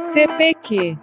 [0.00, 0.96] CPQ.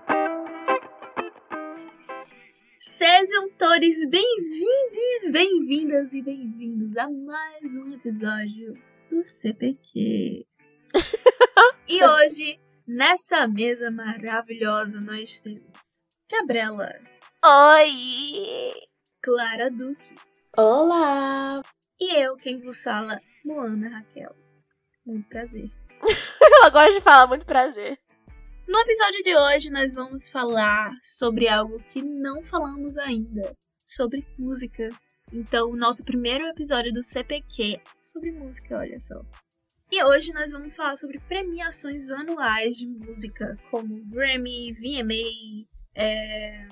[2.79, 8.73] Sejam todos bem-vindos, bem-vindas e bem-vindos a mais um episódio
[9.07, 10.45] do CPQ.
[11.87, 16.91] e hoje, nessa mesa maravilhosa, nós temos Gabriela.
[17.45, 18.73] Oi!
[19.21, 20.15] Clara Duque.
[20.57, 21.61] Olá!
[22.01, 24.35] E eu, quem vos fala, Moana Raquel.
[25.05, 25.67] Muito prazer.
[26.41, 27.97] Ela gosta de falar, muito prazer.
[28.67, 34.89] No episódio de hoje, nós vamos falar sobre algo que não falamos ainda: sobre música.
[35.31, 39.21] Então, nosso primeiro episódio do CPQ sobre música, olha só.
[39.89, 45.65] E hoje nós vamos falar sobre premiações anuais de música, como Grammy, VMA,
[45.95, 46.67] é...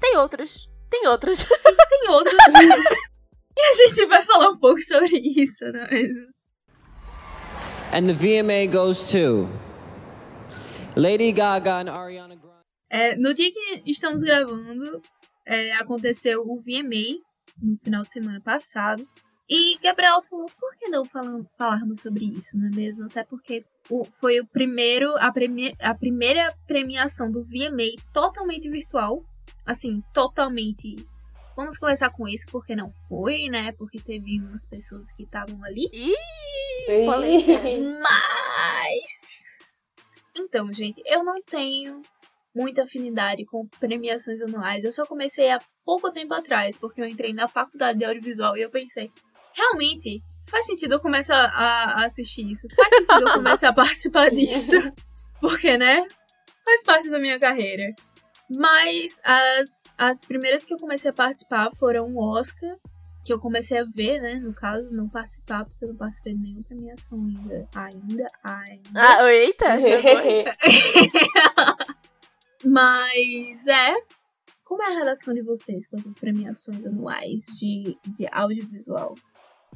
[0.00, 0.68] Tem outros.
[0.88, 1.40] Tem outros.
[1.42, 2.38] Sim, tem outros.
[3.58, 6.26] e a gente vai falar um pouco sobre isso, não é mesmo?
[7.92, 9.48] And the VMA goes to
[10.96, 12.62] Lady Gaga and Ariana Grande.
[12.90, 15.00] É, no dia que estamos gravando,
[15.46, 17.18] é, aconteceu o VMA,
[17.60, 19.06] no final de semana passado.
[19.48, 23.06] E Gabriela falou, por que não falam, falarmos sobre isso, não é mesmo?
[23.06, 29.24] Até porque o, foi o primeiro, a, premi a primeira premiação do VMA totalmente virtual.
[29.64, 31.06] Assim, totalmente.
[31.56, 33.72] Vamos começar com isso, porque não foi, né?
[33.72, 35.88] Porque teve umas pessoas que estavam ali.
[38.00, 39.31] Mas.
[40.36, 42.02] Então, gente, eu não tenho
[42.54, 44.84] muita afinidade com premiações anuais.
[44.84, 48.62] Eu só comecei há pouco tempo atrás, porque eu entrei na faculdade de audiovisual e
[48.62, 49.10] eu pensei,
[49.54, 52.68] realmente, faz sentido eu começar a, assistir isso.
[52.74, 54.76] Faz sentido eu começar a participar disso.
[55.40, 56.06] Porque, né?
[56.64, 57.92] Faz parte da minha carreira.
[58.48, 62.76] Mas as, as primeiras que eu comecei a participar foram o Oscar,
[63.24, 64.34] que eu comecei a ver, né?
[64.34, 67.68] No caso, não participar, porque eu não participei de nenhuma premiação ainda.
[67.74, 68.90] Ainda, ainda.
[68.94, 69.78] Ah, eita.
[72.64, 73.94] Mas é.
[74.64, 79.14] Como é a relação de vocês com essas premiações anuais de, de audiovisual?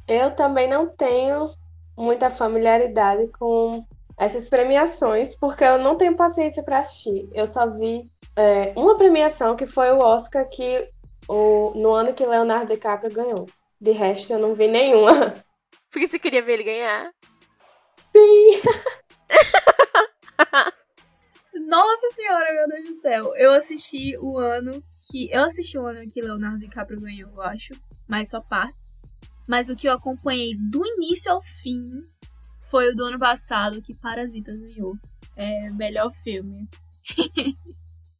[0.07, 1.51] Eu também não tenho
[1.95, 3.85] muita familiaridade com
[4.17, 7.29] essas premiações, porque eu não tenho paciência para assistir.
[7.33, 10.89] Eu só vi é, uma premiação que foi o Oscar que
[11.27, 13.47] o, no ano que Leonardo DiCaprio ganhou.
[13.79, 15.43] De resto, eu não vi nenhuma.
[15.91, 17.11] Porque você queria ver ele ganhar?
[18.11, 18.61] Sim.
[21.67, 23.35] Nossa senhora, meu Deus do céu.
[23.35, 25.29] Eu assisti o ano que.
[25.31, 27.73] Eu assisti o ano que Leonardo DiCaprio ganhou, eu acho.
[28.07, 28.89] Mas só partes.
[29.47, 32.03] Mas o que eu acompanhei do início ao fim
[32.61, 34.95] foi o do ano passado, que Parasita ganhou.
[35.35, 36.67] É, melhor filme.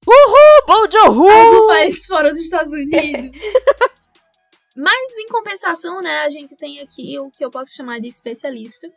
[0.07, 1.67] Uhul, bom de uhul!
[1.67, 3.31] país fora dos Estados Unidos.
[4.75, 8.87] Mas em compensação, né, a gente tem aqui o que eu posso chamar de especialista.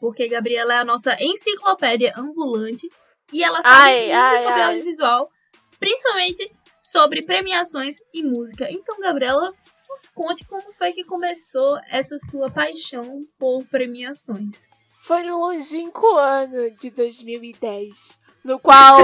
[0.00, 2.88] Porque Gabriela é a nossa enciclopédia ambulante.
[3.32, 4.62] E ela sabe Ai, muito ai, sobre ai.
[4.62, 5.30] audiovisual.
[5.78, 8.68] Principalmente sobre premiações e música.
[8.70, 9.52] Então, Gabriela,
[9.88, 14.68] nos conte como foi que começou essa sua paixão por premiações.
[15.02, 18.98] Foi no longínquo ano de 2010, no qual,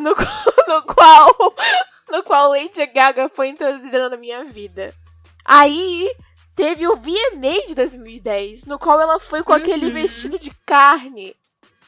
[0.00, 1.54] no, qual- no qual,
[2.10, 4.94] no qual Lady Gaga foi introduzida na minha vida.
[5.44, 6.10] Aí
[6.54, 9.92] teve o VMA de 2010, no qual ela foi com aquele Uhum.
[9.92, 11.34] vestido de carne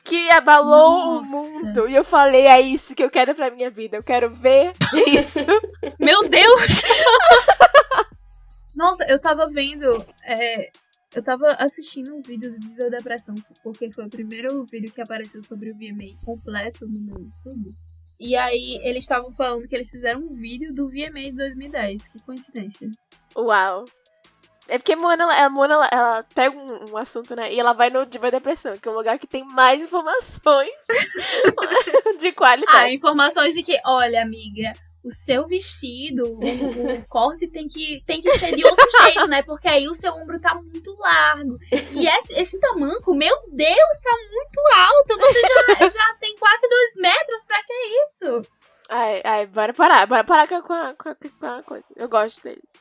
[0.04, 1.30] que abalou Nossa.
[1.30, 1.88] o mundo.
[1.88, 4.72] E eu falei, é isso que eu quero pra minha vida, eu quero ver
[5.06, 5.38] isso.
[5.98, 6.66] Meu Deus!
[8.74, 10.04] Nossa, eu tava vendo.
[10.24, 10.70] é,
[11.14, 15.42] eu tava assistindo um vídeo do Viva Depressão, porque foi o primeiro vídeo que apareceu
[15.42, 17.74] sobre o VMA completo no meu YouTube.
[18.20, 22.08] E aí eles estavam falando que eles fizeram um vídeo do VMA de 2010.
[22.08, 22.88] Que coincidência.
[23.36, 23.84] Uau.
[24.68, 27.52] É porque Moana, a Moana, ela, ela pega um, um assunto, né?
[27.52, 30.70] E ela vai no Diva Depressão, que é um lugar que tem mais informações
[32.20, 32.94] de Ah, qualidade.
[32.94, 34.72] informações de que, olha, amiga,
[35.04, 39.42] o seu vestido, o, o corte tem que, tem que ser de outro jeito, né?
[39.42, 41.58] Porque aí o seu ombro tá muito largo.
[41.92, 45.18] E esse, esse tamanco, meu Deus, tá muito alto.
[45.18, 47.72] Você já, já tem quase dois metros, pra que
[48.04, 48.46] isso?
[48.88, 51.84] Ai, ai, bora parar, bora parar com a, com a, com a, coisa.
[51.96, 52.72] Eu gosto deles.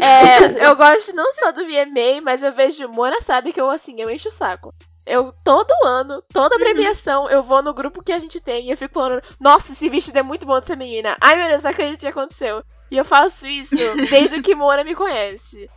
[0.00, 4.00] É, eu gosto não só do VMA, mas eu vejo Mona sabe que eu, assim,
[4.00, 4.74] eu encho o saco.
[5.08, 8.76] Eu, todo ano, toda premiação, eu vou no grupo que a gente tem e eu
[8.76, 11.16] fico falando, nossa, esse vestido é muito bom dessa menina.
[11.20, 12.62] Ai, meu Deus, não acredito que aconteceu.
[12.90, 13.74] E eu faço isso
[14.10, 15.68] desde que Mona me conhece.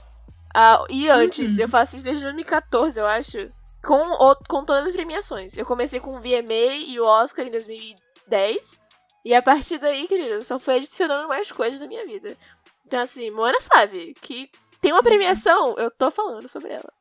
[0.53, 1.63] Ah, e antes, Uhum.
[1.63, 3.49] eu faço isso desde 2014, eu acho.
[3.83, 5.57] Com, o- com todas as premiações.
[5.57, 8.79] Eu comecei com o VMA e o Oscar em 2010.
[9.25, 12.37] E a partir daí, querido, só foi adicionando mais coisas na minha vida.
[12.85, 14.49] Então, assim, Moana sabe que
[14.81, 16.91] tem uma premiação, eu tô falando sobre ela.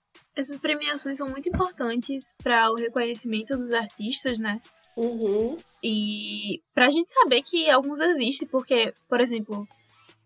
[0.41, 4.59] Essas premiações são muito importantes para o reconhecimento dos artistas, né?
[4.97, 5.59] Uhum.
[5.85, 9.69] E pra gente saber que alguns existem, porque, por exemplo,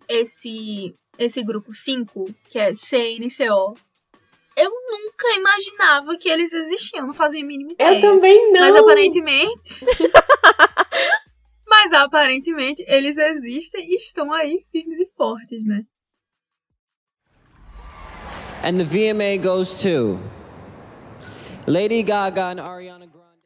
[0.08, 3.74] esse esse grupo 5, que é CNCO,
[4.56, 7.96] eu nunca imaginava que eles existiam, não fazia a mínima ideia.
[7.96, 8.60] Eu também não.
[8.60, 9.84] Mas aparentemente.
[11.66, 15.84] mas aparentemente eles existem e estão aí firmes e fortes, né?
[18.64, 20.18] And the VMA goes to
[21.66, 23.42] Lady Gaga and Ariana Grande.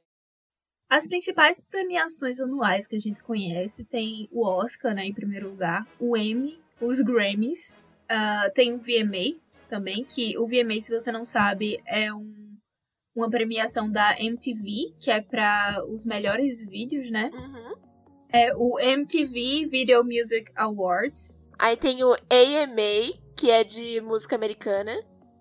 [0.88, 5.84] As principais premiações anuais que a gente conhece tem o Oscar, né, em primeiro lugar,
[5.98, 11.24] o Emmy, os Grammys, uh, tem o VMA também, que o VMA, se você não
[11.24, 12.56] sabe, é um,
[13.12, 17.32] uma premiação da MTV, que é para os melhores vídeos, né?
[17.34, 17.74] Uhum.
[18.28, 21.40] É o MTV Video Music Awards.
[21.58, 24.94] Aí tem o AMA, que é de música americana.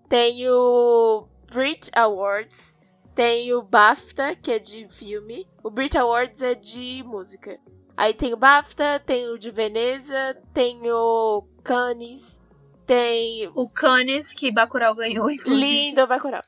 [0.08, 2.76] Tem o Brit Awards.
[3.14, 5.46] Tem o BAFTA, que é de filme.
[5.62, 7.58] O Brit Awards é de música.
[7.96, 12.40] Aí tem o BAFTA, tem o de Veneza, tem o Cannes,
[12.88, 15.90] tem O Cannes, que Bacurau ganhou, inclusive.
[15.90, 16.42] Lindo Bacurau.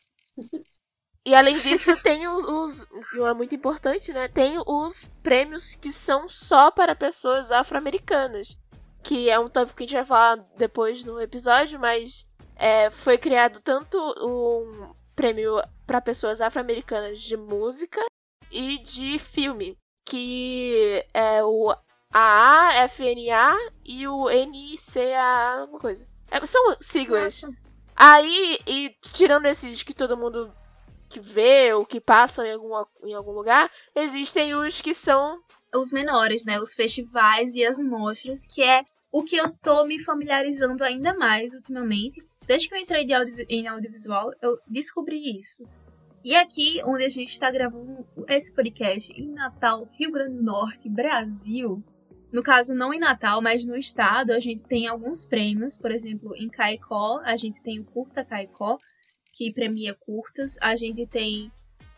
[1.26, 2.86] E além disso, tem os, os.
[3.14, 4.26] é muito importante, né?
[4.26, 8.58] Tem os prêmios que são só para pessoas afro-americanas.
[9.02, 12.26] Que é um tópico que a gente vai falar depois no episódio, mas
[12.56, 18.04] é, foi criado tanto um prêmio para pessoas afro-americanas de música
[18.50, 19.76] e de filme.
[20.06, 21.74] Que é o
[22.12, 26.08] AAFNA e o NICA, alguma coisa.
[26.30, 27.42] É, são siglas.
[27.42, 27.56] Nossa.
[27.94, 30.52] Aí, e tirando esses que todo mundo
[31.08, 35.38] que vê ou que passam em, alguma, em algum lugar, existem os que são.
[35.74, 36.60] Os menores, né?
[36.60, 41.54] Os festivais e as mostras, que é o que eu tô me familiarizando ainda mais
[41.54, 42.22] ultimamente.
[42.46, 45.64] Desde que eu entrei audio- em audiovisual, eu descobri isso.
[46.24, 50.88] E aqui, onde a gente está gravando esse podcast, em Natal, Rio Grande do Norte,
[50.88, 51.82] Brasil,
[52.32, 55.78] no caso não em Natal, mas no estado, a gente tem alguns prêmios.
[55.78, 58.78] Por exemplo, em Caicó, a gente tem o Curta Caicó,
[59.32, 60.56] que premia curtas.
[60.60, 61.50] A gente tem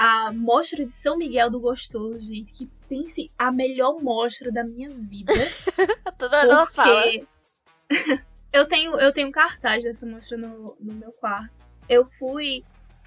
[0.05, 4.91] a Mostra de São Miguel do Gostoso, gente, que pense a melhor mostra da minha
[4.91, 5.33] vida.
[6.19, 6.67] Toda fala.
[6.67, 7.25] Porque
[8.53, 11.61] eu tenho eu tenho um cartaz dessa mostra no, no meu quarto.
[11.89, 12.65] Eu fui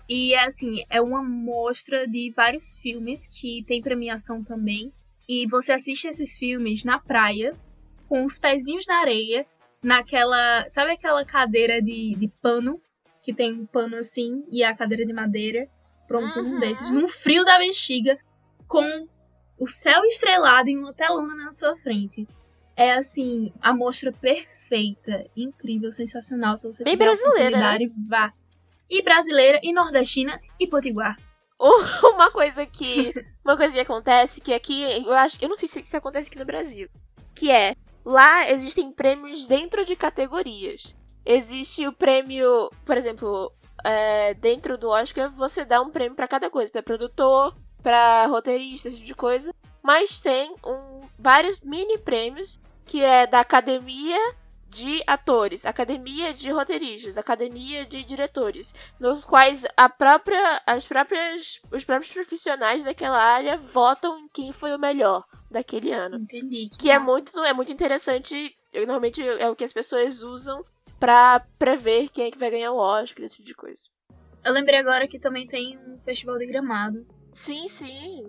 [0.07, 4.93] e assim, é uma mostra de vários filmes que tem premiação também.
[5.27, 7.57] E você assiste esses filmes na praia,
[8.07, 9.45] com os pezinhos na areia,
[9.83, 10.63] naquela.
[10.69, 12.79] Sabe aquela cadeira de, de pano?
[13.21, 15.67] Que tem um pano assim e a cadeira de madeira.
[16.07, 16.59] Pronto, um Uhum.
[16.59, 16.91] desses.
[16.91, 18.17] Num frio da bexiga,
[18.67, 19.07] com
[19.57, 22.27] o céu estrelado em uma telona na sua frente.
[22.75, 26.57] É assim, a mostra perfeita, incrível, sensacional.
[26.57, 27.87] Se você Bem tiver brasileira, né?
[28.09, 28.33] vá.
[28.89, 31.15] E brasileira, e nordestina, e potiguar.
[32.03, 33.13] Uma coisa que.
[33.43, 34.81] Uma coisa que acontece, que aqui.
[34.83, 35.37] Eu acho.
[35.41, 36.89] Eu não sei se isso acontece aqui no Brasil.
[37.33, 37.75] Que é.
[38.03, 40.95] Lá existem prêmios dentro de categorias.
[41.25, 43.51] Existe o prêmio, por exemplo,
[43.85, 48.87] é, dentro do Oscar, você dá um prêmio pra cada coisa, pra produtor, pra roteirista,
[48.87, 49.53] esse tipo de coisa.
[49.83, 54.17] Mas tem um, vários mini prêmios que é da academia
[54.67, 61.83] de atores, academia de roteiristas, academia de diretores, nos quais a própria, as próprias, os
[61.83, 66.17] próprios profissionais daquela área votam em quem foi o melhor daquele ano.
[66.17, 66.69] Entendi.
[66.77, 67.11] Que é massa.
[67.11, 68.53] muito, é muito interessante.
[68.73, 70.65] eu- Normalmente é o que as pessoas usam
[70.99, 73.83] pra prever quem é que vai ganhar o Oscar, esse tipo de coisa.
[74.43, 77.05] Eu lembrei agora que também tem um festival de gramado.
[77.31, 78.27] Sim, sim.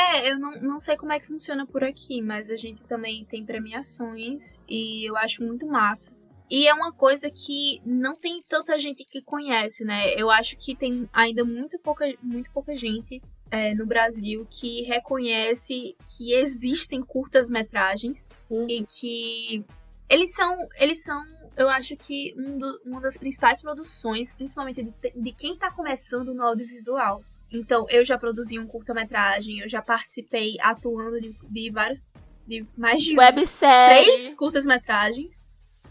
[0.00, 3.24] É, eu não, não sei como é que funciona por aqui, mas a gente também
[3.24, 6.16] tem premiações e eu acho muito massa.
[6.50, 10.14] E é uma coisa que não tem tanta gente que conhece, né?
[10.14, 15.96] Eu acho que tem ainda muito pouca, muito pouca gente é, no Brasil que reconhece
[16.06, 18.66] que existem curtas-metragens Uhum.
[18.68, 19.64] e que
[20.08, 21.20] eles são, eles são,
[21.58, 26.32] eu acho que um do- uma das principais produções, principalmente de, de quem tá começando
[26.32, 27.22] no audiovisual.
[27.52, 32.10] Então, eu já produzi um curta-metragem, eu já participei atuando de, de vários,
[32.46, 34.04] de mais de Websérie.
[34.04, 35.48] três curtas-metragens.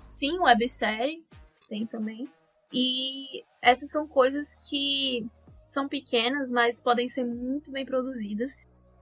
[0.07, 1.23] Sim, websérie
[1.67, 2.29] tem também.
[2.71, 5.25] E essas são coisas que
[5.65, 8.55] são pequenas, mas podem ser muito bem produzidas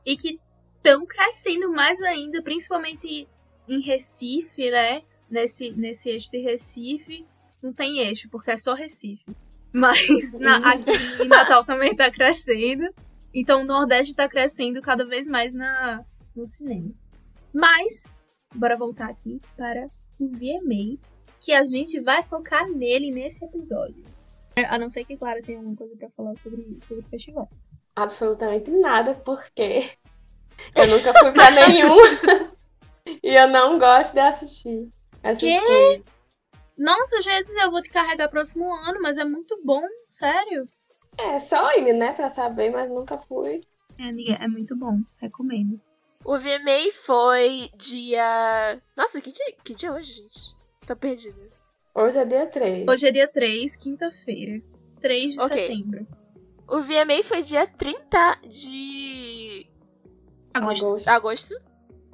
[0.06, 0.40] e que
[0.78, 3.28] estão crescendo mais ainda, principalmente
[3.68, 5.02] em Recife, né?
[5.36, 7.25] Nesse, nesse eixo de Recife.
[7.62, 9.25] Não tem eixo, porque é só Recife.
[9.74, 10.89] Mas na- aqui
[11.22, 12.86] em Natal também tá crescendo.
[13.34, 16.89] Então o Nordeste tá crescendo cada vez mais na, no cinema.
[17.54, 18.15] Mas,
[18.54, 19.88] bora voltar aqui para
[20.18, 20.98] o VMA,
[21.42, 24.04] que a gente vai focar nele nesse episódio.
[24.70, 27.50] A não ser que Clara tenha alguma coisa pra falar sobre, sobre o festival.
[27.94, 29.89] Absolutamente nada, porque
[30.74, 31.98] Eu nunca fui pra nenhum.
[33.22, 34.88] e eu não gosto de assistir.
[35.25, 35.60] Essas Quê?
[35.60, 36.03] coisas.
[36.77, 39.82] Nossa, eu já ia dizer, eu vou te carregar próximo ano, mas é muito bom,
[40.08, 40.67] sério.
[41.17, 43.62] É, só ir, né, pra saber, mas nunca fui.
[43.98, 45.00] É, amiga, é muito bom.
[45.20, 45.82] Recomendo.
[46.24, 48.79] O VMA foi dia.
[48.96, 50.55] Nossa, que dia, que dia é hoje, gente?
[50.86, 51.50] Tô perdida.
[51.94, 52.88] Hoje é dia 3.
[52.88, 54.62] Hoje é dia 3, quinta-feira.
[55.00, 55.55] 3 de Ok.
[55.67, 56.05] setembro.
[56.67, 59.65] O VMA foi dia 30 de
[60.53, 61.01] Agosto.
[61.10, 61.55] agosto.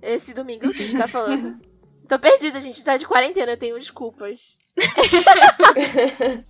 [0.01, 1.59] Esse domingo que a gente tá falando.
[2.11, 2.83] Tô perdida, gente.
[2.83, 4.59] Tá de quarentena, eu tenho desculpas.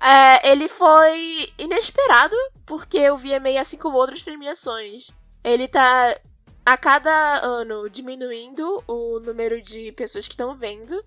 [0.00, 5.10] É, ele foi inesperado, porque o VMA, assim como outras premiações,
[5.42, 6.16] ele tá
[6.64, 11.04] a cada ano diminuindo o número de pessoas que estão vendo.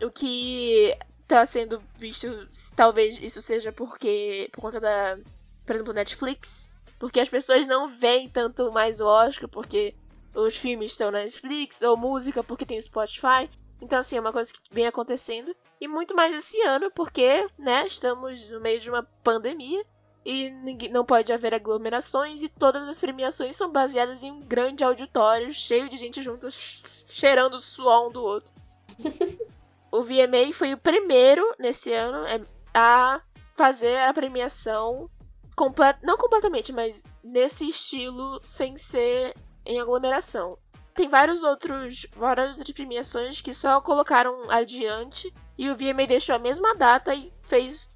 [0.00, 5.18] O que tá sendo visto, talvez isso seja porque por conta da,
[5.66, 9.96] por exemplo, Netflix, porque as pessoas não veem tanto mais o Oscar, porque
[10.34, 13.48] os filmes estão na Netflix, ou música porque tem o Spotify.
[13.80, 15.54] Então, assim, é uma coisa que vem acontecendo.
[15.80, 19.84] E muito mais esse ano, porque, né, estamos no meio de uma pandemia
[20.24, 24.82] e ninguém, não pode haver aglomerações e todas as premiações são baseadas em um grande
[24.82, 28.52] auditório cheio de gente junta, ch- cheirando o suor um do outro.
[29.92, 32.40] o VMA foi o primeiro nesse ano é,
[32.74, 33.20] a
[33.56, 35.08] fazer a premiação
[35.56, 39.34] comple- não completamente, mas nesse estilo sem ser
[39.68, 40.58] em aglomeração.
[40.94, 46.38] Tem vários outros, várias outras premiações que só colocaram adiante e o VMA deixou a
[46.40, 47.88] mesma data e fez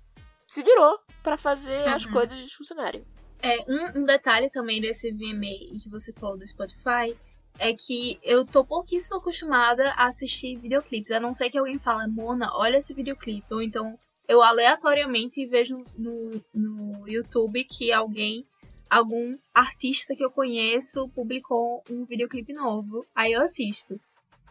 [0.47, 2.13] se virou pra fazer as Uhum.
[2.13, 3.05] coisas funcionarem.
[3.43, 7.17] É, um, um detalhe também desse VMA e que você falou do Spotify
[7.59, 11.11] é que eu tô pouquíssimo acostumada a assistir videoclipes.
[11.11, 13.53] A não ser que alguém fale, Mona, olha esse videoclipe.
[13.53, 13.99] Ou então
[14.29, 18.47] eu aleatoriamente vejo no, no YouTube que alguém,
[18.93, 23.07] algum artista que eu conheço, publicou um videoclipe novo.
[23.15, 23.99] Aí eu assisto.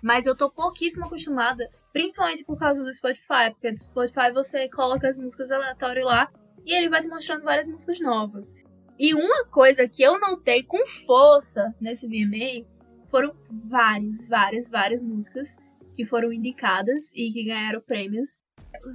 [0.01, 3.51] Mas eu tô pouquíssimo acostumada, principalmente por causa do Spotify.
[3.51, 6.31] Porque no Spotify você coloca as músicas aleatórias lá
[6.65, 8.55] e ele vai te mostrando várias músicas novas.
[8.97, 12.67] E uma coisa que eu notei com força nesse VMA
[13.11, 13.35] foram
[13.69, 15.55] várias, várias, várias músicas
[15.93, 18.39] que foram indicadas e que ganharam prêmios.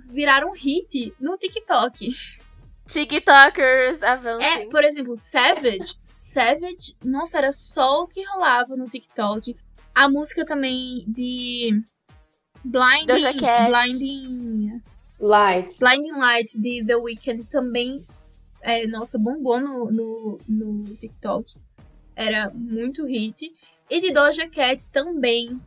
[0.09, 2.11] Viraram hit no TikTok.
[2.87, 4.49] TikTokers avancem.
[4.49, 5.99] É, por exemplo, Savage.
[6.05, 9.57] Savage, nossa, era só o que rolava no TikTok.
[9.95, 11.83] A música também de
[12.65, 13.71] Blinding, Doja Cat.
[13.71, 14.83] Blinding,
[15.19, 15.79] Light.
[15.79, 18.05] Blinding Light de The Weeknd também,
[18.61, 21.55] é, nossa, bombou no, no, no TikTok.
[22.15, 23.53] Era muito hit.
[23.89, 25.61] E de Doja Cat também.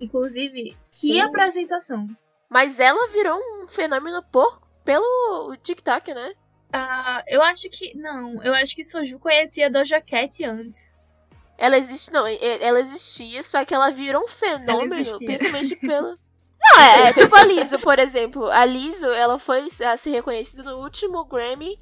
[0.00, 1.20] Inclusive, que Sim.
[1.20, 2.08] apresentação.
[2.48, 6.32] Mas ela virou um fenômeno por, pelo TikTok, né?
[6.72, 7.96] Ah, eu acho que.
[7.96, 10.94] Não, eu acho que Soju conhecia Doja Cat antes.
[11.58, 16.16] Ela existe, não, ela existia, só que ela virou um fenômeno, principalmente pela.
[16.62, 18.46] Não, é, é tipo a Lizzo, por exemplo.
[18.46, 21.76] A Lizzo, ela foi a ser reconhecida no último Grammy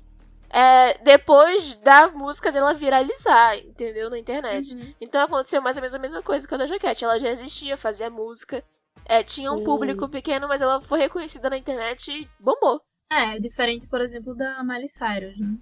[0.51, 4.09] é, depois da música dela viralizar, entendeu?
[4.09, 4.75] Na internet.
[4.75, 4.95] Uhum.
[5.01, 7.05] Então aconteceu mais ou menos a mesma coisa com a Doja Cat.
[7.05, 8.65] Ela já existia, fazia música,
[9.05, 9.65] é, tinha um Sim.
[9.65, 12.81] público pequeno, mas ela foi reconhecida na internet e bombou.
[13.11, 15.57] É, diferente, por exemplo, da Miley Cyrus, né?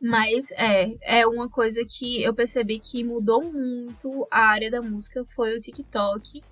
[0.00, 5.24] Mas é, é uma coisa que eu percebi que mudou muito a área da música
[5.24, 6.42] foi o TikTok.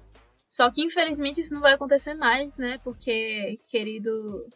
[0.48, 2.78] Só que infelizmente isso não vai acontecer mais, né?
[2.84, 4.46] Porque querido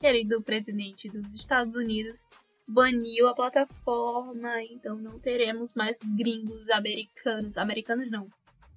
[0.00, 2.26] querido presidente dos Estados Unidos
[2.66, 8.28] baniu a plataforma, então não teremos mais gringos americanos, americanos não,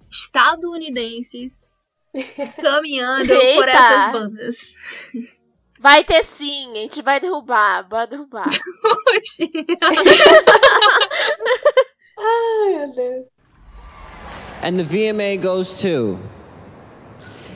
[0.10, 1.68] estadunidenses
[2.60, 4.76] caminhando por essas bandas.
[5.84, 8.48] Vai ter sim, a gente vai derrubar, bora derrubar.
[12.18, 13.26] Ai, meu Deus.
[14.64, 16.18] And the VMA goes to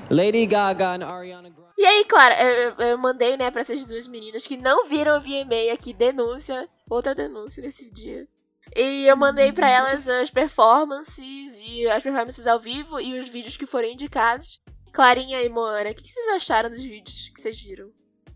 [0.09, 1.67] Lady Gaga and Ariana Grande.
[1.77, 5.15] E aí, claro, eu, eu- eu mandei, né, pra essas duas meninas que não viram
[5.17, 8.27] o VMA aqui, denúncia, outra denúncia nesse dia.
[8.75, 13.55] E eu mandei pra elas as performances e as performances ao vivo e os vídeos
[13.55, 14.59] que foram indicados.
[14.91, 17.89] Clarinha e Moana, o que vocês acharam dos vídeos que vocês viram?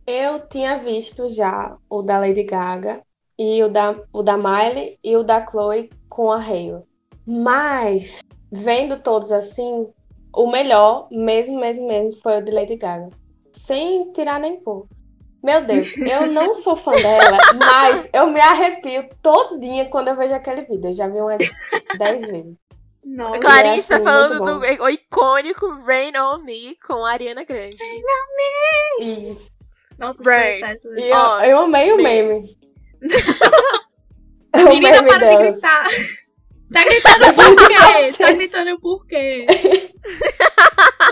[0.06, 3.02] Eu tinha visto já o da Lady Gaga
[3.38, 6.84] e o da, o da Miley e o da Chloe com a Hailey.
[7.26, 8.20] Mas,
[8.52, 9.88] vendo todos assim,
[10.34, 13.10] o melhor, mesmo, mesmo, mesmo, foi o de Lady Gaga.
[13.52, 14.88] Sem tirar nem pôr.
[15.44, 20.34] Meu Deus, eu não sou fã dela, mas eu me arrepio todinha quando eu vejo
[20.34, 20.90] aquele vídeo.
[20.90, 21.44] Eu já vi umas
[21.98, 22.56] 10 vezes.
[23.04, 23.40] Nossa.
[23.40, 27.76] Clarinha é, está assim, falando do o icônico Rain On Me com a Ariana Grande.
[29.00, 29.52] Isso.
[30.02, 30.56] Nossa, Right.
[30.56, 31.00] super péssima.
[31.00, 32.58] E eu, Ó, eu amei o me- meme.
[34.54, 35.52] o Menina, meme para de dela.
[35.52, 35.84] gritar.
[36.72, 38.14] Tá gritando por quê?
[38.18, 39.46] Tá gritando por quê?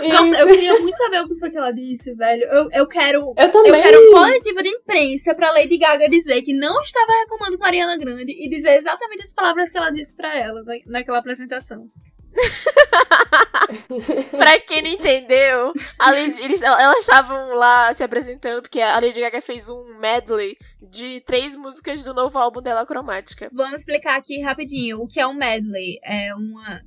[0.08, 2.42] Nossa, eu queria muito saber o que foi que ela disse, velho.
[2.44, 3.34] Eu, eu quero.
[3.36, 3.70] Eu também.
[3.74, 7.64] Eu quero um coletivo de imprensa pra Lady Gaga dizer que não estava reclamando com
[7.64, 11.18] a Ariana Grande e dizer exatamente as palavras que ela disse pra ela na- naquela
[11.18, 11.84] apresentação.
[14.36, 19.20] pra quem não entendeu, a Lady- eles, elas estavam lá se apresentando porque a Lady
[19.20, 23.48] Gaga fez um medley de três músicas do novo álbum dela, Cromática.
[23.52, 25.98] Vamos explicar aqui rapidinho o que é um medley.
[26.04, 26.80] É uma.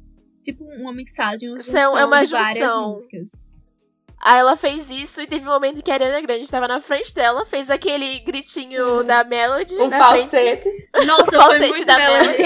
[0.44, 2.90] Tipo, uma mixagem, uma São- junção é uma de várias junção.
[2.92, 3.50] músicas.
[4.26, 7.14] Aí ela fez isso e teve um momento que a Ariana Grande estava na frente
[7.14, 9.76] dela, fez aquele gritinho da Melody.
[9.76, 10.70] Um na frente, falsete.
[11.06, 12.44] Nossa, foi falsete muito da melody.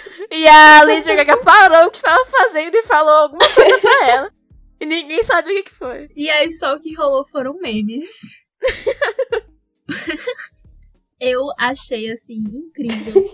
[0.30, 4.32] e a Lady Gaga parou o que estava fazendo e falou alguma coisa pra ela.
[4.80, 6.08] E ninguém sabe o que, que foi.
[6.14, 8.08] E aí só o que rolou foram memes.
[11.20, 13.24] eu achei assim incrível.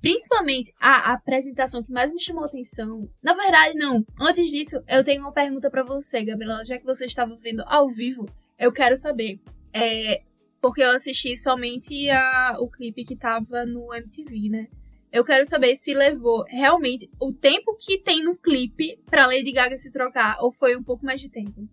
[0.00, 3.08] Principalmente a apresentação que mais me chamou a atenção.
[3.22, 4.04] Na verdade, não.
[4.20, 6.64] Antes disso, eu tenho uma pergunta pra você, Gabriela.
[6.64, 8.28] Já que você estava vendo ao vivo,
[8.58, 9.40] eu quero saber.
[9.72, 10.22] É,
[10.60, 14.68] porque eu assisti somente a, o clipe que tava no MTV, né?
[15.12, 19.76] Eu quero saber se levou realmente o tempo que tem no clipe pra Lady Gaga
[19.76, 21.68] se trocar, ou foi um pouco mais de tempo.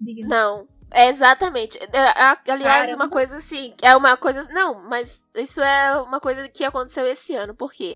[0.00, 0.26] Diga.
[0.28, 0.68] Não.
[0.90, 1.78] É exatamente.
[1.92, 3.04] É, a- aliás, Caramba.
[3.04, 3.74] uma coisa assim.
[3.82, 4.42] É uma coisa.
[4.52, 7.54] Não, mas isso é uma coisa que aconteceu esse ano.
[7.54, 7.94] Por quê?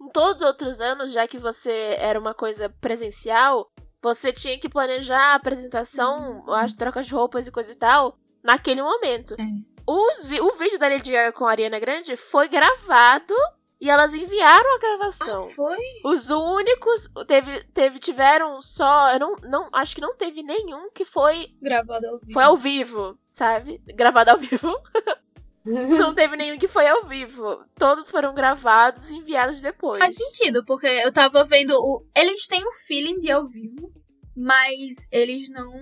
[0.00, 3.70] Em todos os outros anos, já que você era uma coisa presencial,
[4.02, 8.82] você tinha que planejar a apresentação, as trocas de roupas e coisa e tal, naquele
[8.82, 9.34] momento.
[9.34, 9.44] É.
[9.86, 13.34] Os o vídeo da Lady Gaga com a Ariana Grande foi gravado
[13.82, 15.44] e elas enviaram a gravação.
[15.46, 15.76] Ah, foi?
[16.04, 21.04] Os únicos teve, teve tiveram só, eu não, não acho que não teve nenhum que
[21.04, 22.32] foi Gravado ao vivo.
[22.32, 23.82] foi ao vivo, sabe?
[23.88, 24.72] Gravado ao vivo.
[25.64, 27.64] Não teve nenhum que foi ao vivo.
[27.78, 30.00] Todos foram gravados e enviados depois.
[30.00, 32.04] Faz sentido, porque eu tava vendo o.
[32.16, 33.92] Eles têm o feeling de ao vivo,
[34.36, 35.72] mas eles não.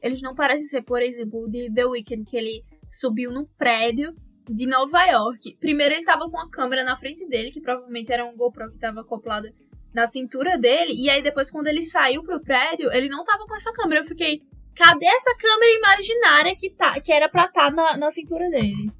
[0.00, 4.16] Eles não parecem ser, por exemplo, o de The Weeknd, que ele subiu no prédio
[4.48, 5.56] de Nova York.
[5.60, 8.78] Primeiro ele tava com a câmera na frente dele, que provavelmente era um GoPro que
[8.78, 9.52] tava acoplada
[9.94, 10.94] na cintura dele.
[10.96, 14.00] E aí depois, quando ele saiu pro prédio, ele não tava com essa câmera.
[14.00, 14.42] Eu fiquei.
[14.74, 18.90] Cadê essa câmera imaginária que, tá, que era pra estar na, na cintura dele?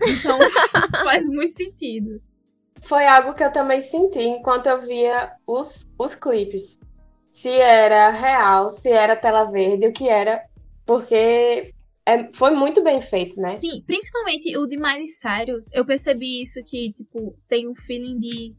[0.00, 0.38] Então,
[1.02, 2.22] faz muito sentido.
[2.82, 6.78] Foi algo que eu também senti enquanto eu via os, os clipes.
[7.32, 10.44] Se era real, se era tela verde, o que era.
[10.86, 11.74] Porque
[12.06, 13.56] é- foi muito bem feito, né?
[13.56, 15.70] Sim, principalmente o de Miley Cyrus.
[15.72, 18.54] Eu percebi isso que, tipo, tem um feeling de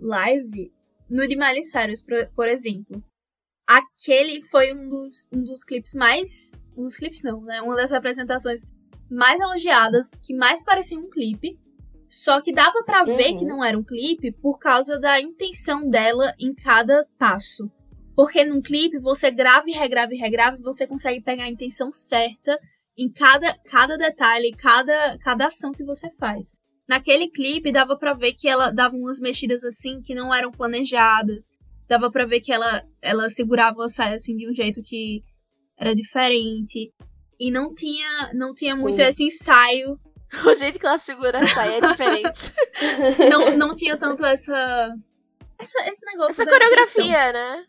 [0.00, 0.72] live
[1.08, 3.02] no de Miley Cyrus, por, por exemplo.
[3.66, 6.58] Aquele foi um dos, um dos clipes mais.
[6.76, 7.60] Um dos clipes não, né?
[7.60, 8.62] Uma das apresentações
[9.10, 11.58] mais elogiadas, que mais parecia um clipe.
[12.08, 13.36] Só que dava pra ver Uhum.
[13.38, 17.70] que não era um clipe por causa da intenção dela em cada passo.
[18.16, 21.92] Porque num clipe você grava e regrava e regrava e você consegue pegar a intenção
[21.92, 22.58] certa
[22.98, 26.52] em cada, cada detalhe, cada, cada ação que você faz.
[26.88, 31.52] Naquele clipe dava pra ver que ela dava umas mexidas assim que não eram planejadas.
[31.86, 35.22] Dava pra ver que ela, ela segurava a saia assim de um jeito que
[35.76, 36.92] era diferente.
[37.38, 39.98] E não tinha, não tinha muito esse ensaio.
[40.44, 42.52] O jeito que ela segura a saia é diferente.
[43.30, 44.94] Não, não tinha tanto essa,
[45.58, 47.64] essa esse negócio Essa coreografia, né?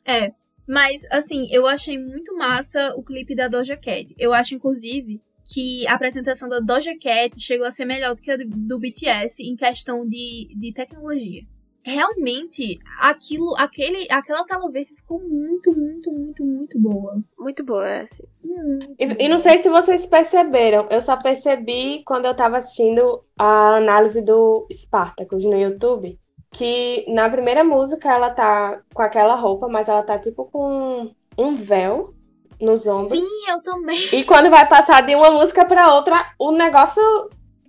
[0.70, 4.14] Mas, assim, eu achei muito massa o clipe da Doja Cat.
[4.20, 5.20] Eu acho, inclusive,
[5.52, 9.42] que a apresentação da Doja Cat chegou a ser melhor do que a do- BTS
[9.42, 11.42] em questão de, de tecnologia.
[11.84, 17.20] Realmente, aquilo, aquele, aquela tela verde ficou muito, muito, muito, muito boa.
[17.40, 18.24] Muito boa, é assim.
[18.44, 23.24] Muito E, e não sei se vocês perceberam, eu só percebi quando eu tava assistindo
[23.36, 26.20] a análise do Spartacus no YouTube,
[26.52, 31.56] que na primeira música ela tá com aquela roupa, mas ela tá tipo com um
[31.56, 32.14] véu
[32.60, 33.12] nos ombros.
[33.12, 34.00] Sim, eu também.
[34.14, 37.02] E quando vai passar de uma música pra outra, o negócio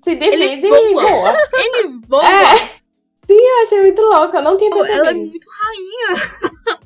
[0.03, 1.07] se divide Ele e voa.
[1.09, 1.37] voa.
[1.55, 2.25] Ele voa.
[2.25, 2.57] É.
[2.57, 5.31] Sim, eu achei muito louco, eu não tinha Ela é percebido.
[5.31, 6.71] muito rainha.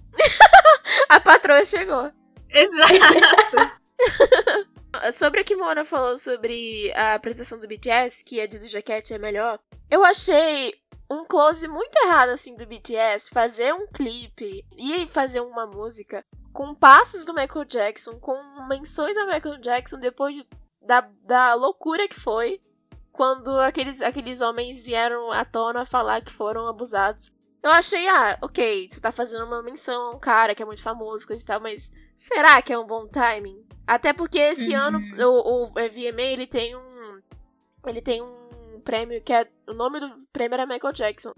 [1.08, 2.10] A patroa chegou.
[2.50, 2.92] Exato.
[5.12, 9.12] Sobre o que Mona falou sobre a apresentação do BTS, que a de Doja Cat
[9.12, 9.58] é melhor,
[9.90, 10.72] eu achei
[11.10, 16.74] um close muito errado, assim, do BTS fazer um clipe e fazer uma música com
[16.74, 18.36] passos do Michael Jackson, com
[18.68, 20.48] menções ao Michael Jackson depois de-
[20.80, 22.60] da, da loucura que foi
[23.12, 27.32] quando aqueles, aqueles homens vieram à tona falar que foram abusados.
[27.62, 30.82] Eu achei, ah, ok, você tá fazendo uma menção a um cara que é muito
[30.82, 33.64] famoso, coisa e tal, mas será que é um bom timing?
[33.86, 34.80] Até porque esse Uhum.
[34.80, 37.20] ano o, o VMA ele tem um.
[37.86, 38.43] Ele tem um
[38.84, 39.48] prêmio que é.
[39.68, 41.32] O nome do prêmio era Michael Jackson.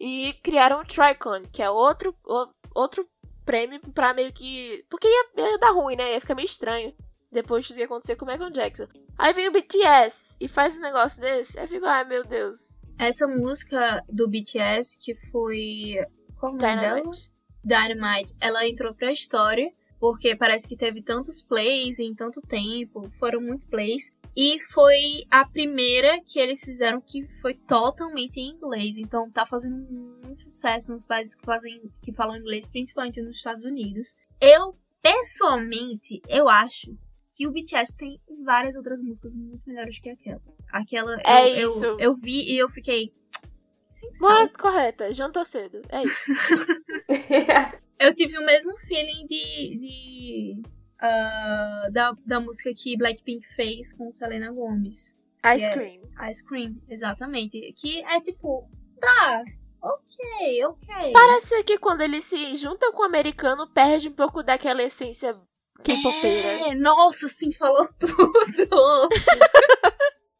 [0.00, 3.06] E criaram o Tricon, que é outro, o- outro
[3.44, 4.84] prêmio pra meio que.
[4.90, 6.12] Porque ia, ia dar ruim, né?
[6.14, 6.92] Ia ficar meio estranho.
[7.30, 8.86] Depois que ia acontecer com o Michael Jackson.
[9.18, 11.58] Aí vem o BTS e faz um negócio desse.
[11.58, 12.58] Aí eu fico, ai meu Deus.
[12.98, 15.96] Essa música do BTS, que foi.
[16.38, 16.96] Qual o nome dela?
[17.00, 17.32] Dynamite.
[17.64, 23.40] Dynamite, ela entrou pra história, porque parece que teve tantos plays em tanto tempo, foram
[23.40, 24.12] muitos plays.
[24.36, 28.98] E foi a primeira que eles fizeram que foi totalmente em inglês.
[28.98, 29.76] Então tá fazendo
[30.22, 34.14] muito sucesso nos países que fazem que falam inglês, principalmente nos Estados Unidos.
[34.40, 36.94] Eu, pessoalmente, eu acho
[37.36, 40.42] que o BTS tem várias outras músicas muito melhores que aquela.
[40.70, 41.84] Aquela É eu, isso.
[41.84, 43.14] eu, eu vi e eu fiquei.
[44.20, 45.80] Bora correta, jantou cedo.
[45.88, 46.32] É isso.
[47.98, 49.78] Eu tive o mesmo feeling de.
[49.78, 50.62] de
[51.00, 55.14] ah, da, da música que Blackpink fez com Selena Gomez.
[55.54, 56.02] Ice é- cream.
[56.30, 57.72] Ice Cream, exatamente.
[57.74, 58.68] Que é tipo,
[59.00, 59.44] tá,
[59.82, 61.12] ok, ok.
[61.12, 65.34] Parece que quando eles se juntam com o americano, perde um pouco daquela essência
[65.84, 66.70] K-popeira.
[66.70, 69.08] É, nossa, sim, falou tudo.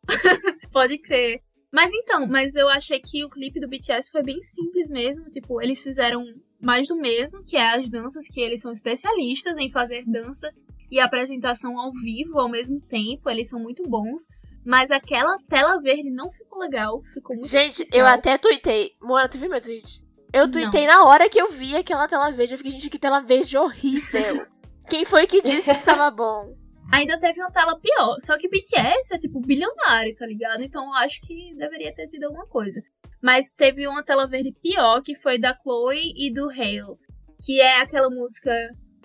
[0.73, 1.43] Pode crer.
[1.77, 5.29] Mas então, mas eu achei que o clipe do BTS foi bem simples mesmo.
[5.29, 6.25] Tipo, eles fizeram
[6.59, 10.51] mais do mesmo, que é as danças, que eles são especialistas em fazer dança
[10.91, 13.29] e apresentação ao vivo ao mesmo tempo.
[13.29, 14.27] Eles são muito bons.
[14.65, 18.01] Mas aquela tela verde não ficou legal, ficou muito Gente, artificial.
[18.01, 18.93] eu até tuitei.
[19.03, 20.03] Moana, tu viu meu tweet?
[20.33, 22.55] Eu tuitei na hora que eu vi aquela tela verde.
[22.55, 24.47] Eu fiquei, gente, que tela verde horrível.
[24.89, 26.57] Quem foi que disse que estava bom?
[26.93, 28.17] Ainda teve uma tela pior.
[28.21, 30.63] Só que BTS é tipo bilionário, tá ligado?
[30.63, 32.81] Então eu acho que deveria ter tido alguma coisa.
[33.23, 36.97] Mas teve uma tela verde pior, que foi da Chloe e do Hale.
[37.45, 38.51] Que é aquela música.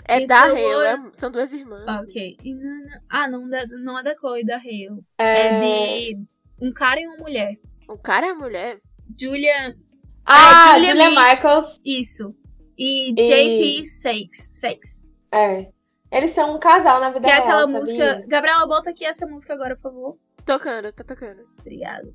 [0.07, 1.83] É E da Hale, é- são duas irmãs.
[1.87, 2.37] Ah, ok.
[2.45, 3.47] Não- não- Ah, não,
[3.83, 5.01] não é da Chloe, da Hale.
[5.17, 5.59] É, É...
[6.13, 6.17] de
[6.61, 7.57] um cara e uma mulher.
[7.89, 8.79] Um cara e uma mulher.
[9.19, 9.75] Julia.
[10.25, 11.35] Ah, É, Julia Julia, Michaels.
[11.39, 11.79] Michaels.
[11.83, 12.35] Isso.
[12.77, 14.49] E E- JP Sakes.
[14.53, 15.03] Sakes.
[15.33, 15.67] É.
[16.11, 17.79] Eles são um casal na vida Que é real, aquela sabia?
[17.79, 18.25] música.
[18.27, 20.17] Gabriela, bota aqui essa música agora, por favor.
[20.45, 21.41] Tocando, tá tocando.
[21.59, 22.13] Obrigada.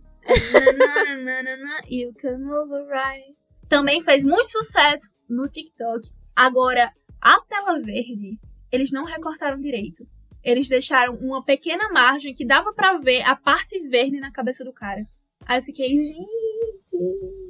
[1.88, 3.34] You come over right.
[3.68, 6.10] Também fez muito sucesso no TikTok.
[6.34, 8.38] Agora, a tela verde,
[8.70, 10.06] eles não recortaram direito.
[10.44, 14.72] Eles deixaram uma pequena margem que dava pra ver a parte verde na cabeça do
[14.72, 15.06] cara.
[15.46, 17.45] Aí eu fiquei, gente.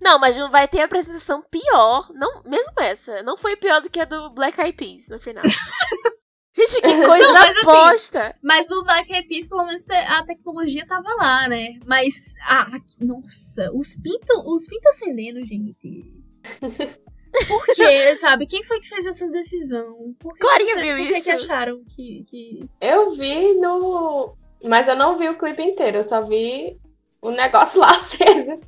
[0.00, 2.10] Não, mas não vai ter apresentação pior.
[2.14, 3.22] Não, mesmo essa.
[3.22, 5.42] Não foi pior do que a do Black Eyed Peas no final.
[6.56, 8.34] Gente, que coisa Não, mas assim, bosta!
[8.42, 11.78] Mas o Black Eyed Peas, pelo menos a tecnologia tava lá, né?
[11.84, 12.66] Mas, ah,
[12.98, 16.14] nossa, os pintos os pinto acendendo, gente.
[17.46, 18.46] Por quê, sabe?
[18.46, 20.14] Quem foi que fez essa decisão?
[20.18, 21.44] Por que Clarinha você- viu por que que isso.
[21.52, 22.70] acharam que, que...
[22.80, 24.34] Eu vi no.
[24.64, 26.78] Mas eu não vi o clipe inteiro, eu só vi
[27.26, 28.60] o negócio lá aceso.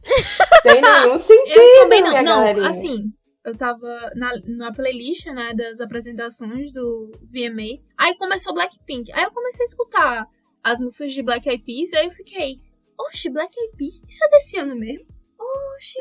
[0.62, 1.60] Sem nenhum sentido.
[1.60, 2.10] Eu também não.
[2.10, 2.68] minha Não, galerinha.
[2.68, 3.12] assim,
[3.44, 7.80] eu tava na, na playlist, né, das apresentações do VMA.
[7.96, 9.12] Aí começou Blackpink.
[9.12, 10.26] Aí eu comecei a escutar
[10.62, 11.92] as músicas de Black Eyed Peas.
[11.94, 12.56] Aí eu fiquei,
[12.98, 14.02] oxe, Black Eyed Peas?
[14.06, 15.06] Isso é desse ano mesmo?
[15.38, 15.98] Oxe.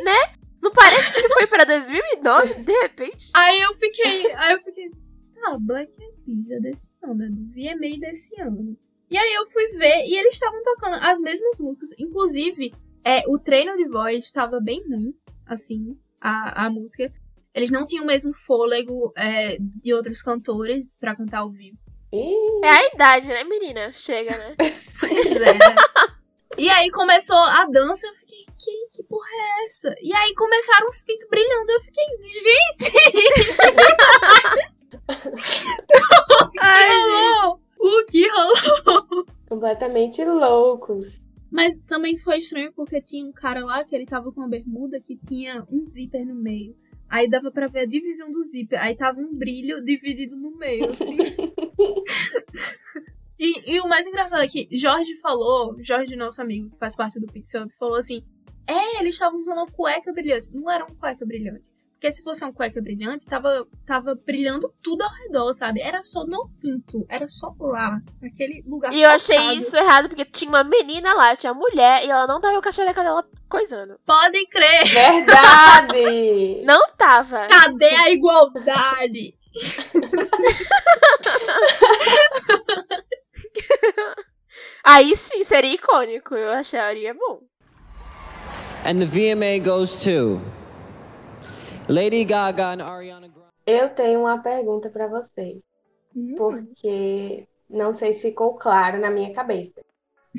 [0.61, 3.29] Não parece que foi pra 2009, de repente?
[3.35, 4.89] Aí eu fiquei, aí eu fiquei,
[5.35, 8.77] tá, Black Eyed Peas é desse ano, é do VMA desse ano.
[9.09, 13.39] E aí eu fui ver e eles estavam tocando as mesmas músicas, inclusive é, o
[13.39, 15.13] treino de voz estava bem ruim,
[15.45, 17.11] assim, a, a música.
[17.53, 21.77] Eles não tinham o mesmo fôlego é, de outros cantores pra cantar ao vivo.
[22.63, 23.91] É a idade, né, menina?
[23.93, 24.55] Chega, né?
[24.99, 25.57] Pois é.
[26.57, 29.93] e aí começou a dança, eu fiquei, que, que porra é essa?
[30.01, 32.91] E aí começaram os pintos brilhando, eu fiquei, gente!
[36.59, 37.66] Ai, rolou?
[37.87, 39.25] O que rolou?
[39.47, 41.21] completamente loucos.
[41.49, 44.99] Mas também foi estranho porque tinha um cara lá que ele tava com uma bermuda
[44.99, 46.75] que tinha um zíper no meio.
[47.09, 48.81] Aí dava pra ver a divisão do zíper.
[48.81, 51.15] Aí tava um brilho dividido no meio, assim.
[53.39, 57.17] e, e o mais engraçado é que Jorge falou, Jorge, nosso amigo que faz parte
[57.17, 58.21] do Pixel, falou assim:
[58.67, 60.53] É, eles estavam usando uma cueca brilhante.
[60.53, 61.71] Não era uma cueca brilhante.
[61.97, 65.81] Porque se fosse uma cueca brilhante, tava, tava brilhando tudo ao redor, sabe?
[65.81, 68.93] Era só no pinto, era só lá, naquele lugar.
[68.93, 72.27] E eu achei isso errado, porque tinha uma menina lá, tinha uma mulher, e ela
[72.27, 73.99] não tava com a cachareca dela coisando.
[74.05, 74.85] Podem crer!
[74.85, 76.61] Verdade!
[76.65, 77.47] Não tava.
[77.47, 79.33] Cadê a igualdade?
[84.83, 86.35] Aí sim, seria icônico.
[86.35, 87.41] Eu acharia bom.
[88.85, 90.39] And the VMA goes to
[91.89, 93.47] Lady Gaga and Ariana Grande.
[93.65, 95.57] Eu tenho uma pergunta pra vocês,
[96.15, 96.35] Hum.
[96.37, 99.81] porque não sei se ficou claro na minha cabeça.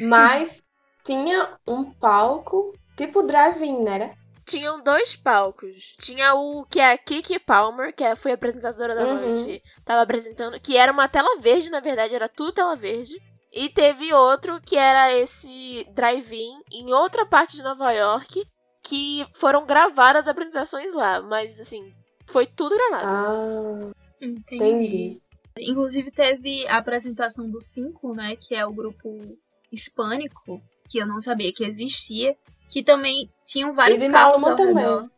[0.00, 0.62] Mas
[1.04, 4.14] tinha um palco tipo drive-in, né?
[4.46, 5.94] tinham dois palcos.
[6.00, 9.20] Tinha o que é a Kiki Palmer, que é- foi apresentadora da Uhum.
[9.28, 13.14] noite, tava apresentando, que era uma tela verde, na verdade, era tudo tela verde.
[13.52, 18.42] E teve outro que era esse drive-in em outra parte de Nova York,
[18.88, 21.92] que foram gravadas as apresentações lá, mas assim,
[22.26, 23.06] foi tudo gravado.
[23.06, 24.56] Ah, Entendi.
[24.56, 25.22] entendi.
[25.60, 28.36] Inclusive teve a apresentação do 5, né?
[28.36, 29.08] Que é o grupo
[29.72, 32.36] hispânico, que eu não sabia que existia.
[32.70, 34.74] Que também tinham vários E de carros ao também.
[34.76, 35.08] redor.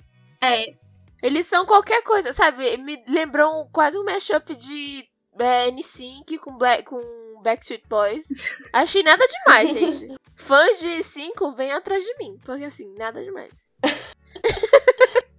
[0.40, 0.74] É,
[1.22, 2.76] Eles são qualquer coisa, sabe?
[2.78, 5.04] Me lembrou quase um mashup de
[5.38, 6.98] é, N5 com, Black, com
[7.40, 8.26] Backstreet Boys.
[8.72, 10.14] Achei nada demais, gente.
[10.36, 13.52] Fãs de 5 vêm atrás de mim, porque assim, nada demais.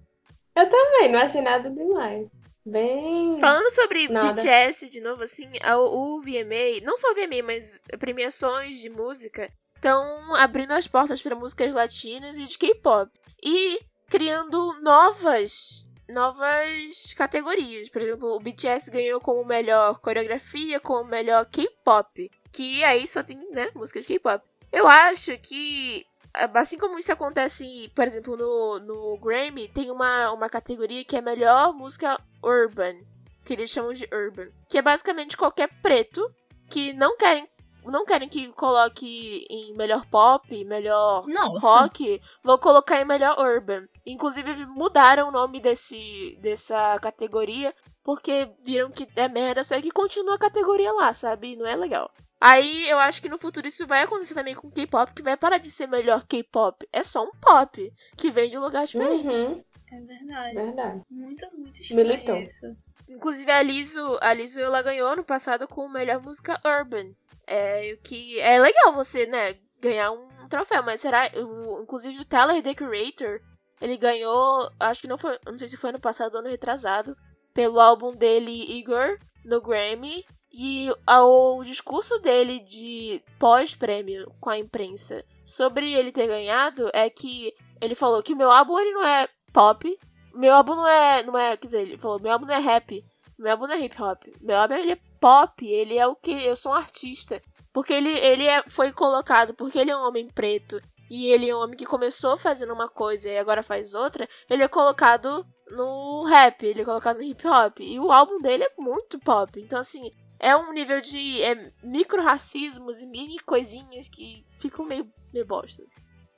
[0.54, 2.28] Eu também, não achei nada demais.
[2.64, 3.40] Bem.
[3.40, 4.40] Falando sobre Nada.
[4.40, 10.32] BTS de novo, assim, o VMA, não só o VMA, mas premiações de música, estão
[10.36, 13.10] abrindo as portas para músicas latinas e de K-pop.
[13.42, 17.88] E criando novas novas categorias.
[17.88, 22.30] Por exemplo, o BTS ganhou como melhor coreografia, como melhor K-pop.
[22.52, 24.44] Que aí só tem, né, música de K-pop.
[24.70, 26.06] Eu acho que
[26.54, 31.20] assim como isso acontece, por exemplo, no, no Grammy, tem uma, uma categoria que é
[31.20, 32.98] melhor música urban,
[33.44, 36.26] que eles chamam de urban, que é basicamente qualquer preto
[36.70, 37.46] que não querem
[37.84, 41.66] não querem que coloque em melhor pop, melhor nossa.
[41.66, 43.86] rock, vou colocar em melhor urban.
[44.06, 50.34] Inclusive mudaram o nome desse dessa categoria porque viram que é merda, só que continua
[50.34, 51.56] a categoria lá, sabe?
[51.56, 52.10] Não é legal.
[52.40, 55.58] Aí eu acho que no futuro isso vai acontecer também com K-pop, que vai parar
[55.58, 56.88] de ser melhor K-pop.
[56.92, 59.36] É só um pop que vem de um lugar diferente.
[59.36, 60.54] Uhum, É verdade.
[60.56, 61.02] verdade.
[61.08, 62.36] Muito, muito estranho Militou.
[62.38, 62.66] isso.
[63.08, 67.10] Inclusive a Liso, a Liso ela ganhou no passado com melhor música urban.
[67.46, 72.24] É o que é legal você, né, ganhar um troféu, mas será, o, inclusive o
[72.24, 73.40] Tyler The Creator,
[73.80, 77.16] ele ganhou, acho que não foi, não sei se foi ano passado ou ano retrasado,
[77.52, 80.24] pelo álbum dele Igor no Grammy.
[80.54, 87.08] E a- o discurso dele de pós-prêmio com a imprensa sobre ele ter ganhado é
[87.08, 89.98] que ele falou que meu álbum ele não é pop,
[90.34, 93.04] meu álbum não é, não é, quer dizer, ele falou, meu álbum não é rap,
[93.38, 96.30] meu álbum não é hip hop, meu álbum ele é pop, ele é o que
[96.30, 97.42] eu sou um artista,
[97.72, 101.54] porque ele ele é, foi colocado, porque ele é um homem preto e ele é
[101.54, 106.24] um homem que começou fazendo uma coisa e agora faz outra, ele é colocado no
[106.24, 107.80] rap, ele é colocado no hip hop.
[107.80, 113.00] E o álbum dele é muito pop, então assim é um nível de é, micro-racismos
[113.00, 115.82] e mini coisinhas que ficam meio, meio bosta.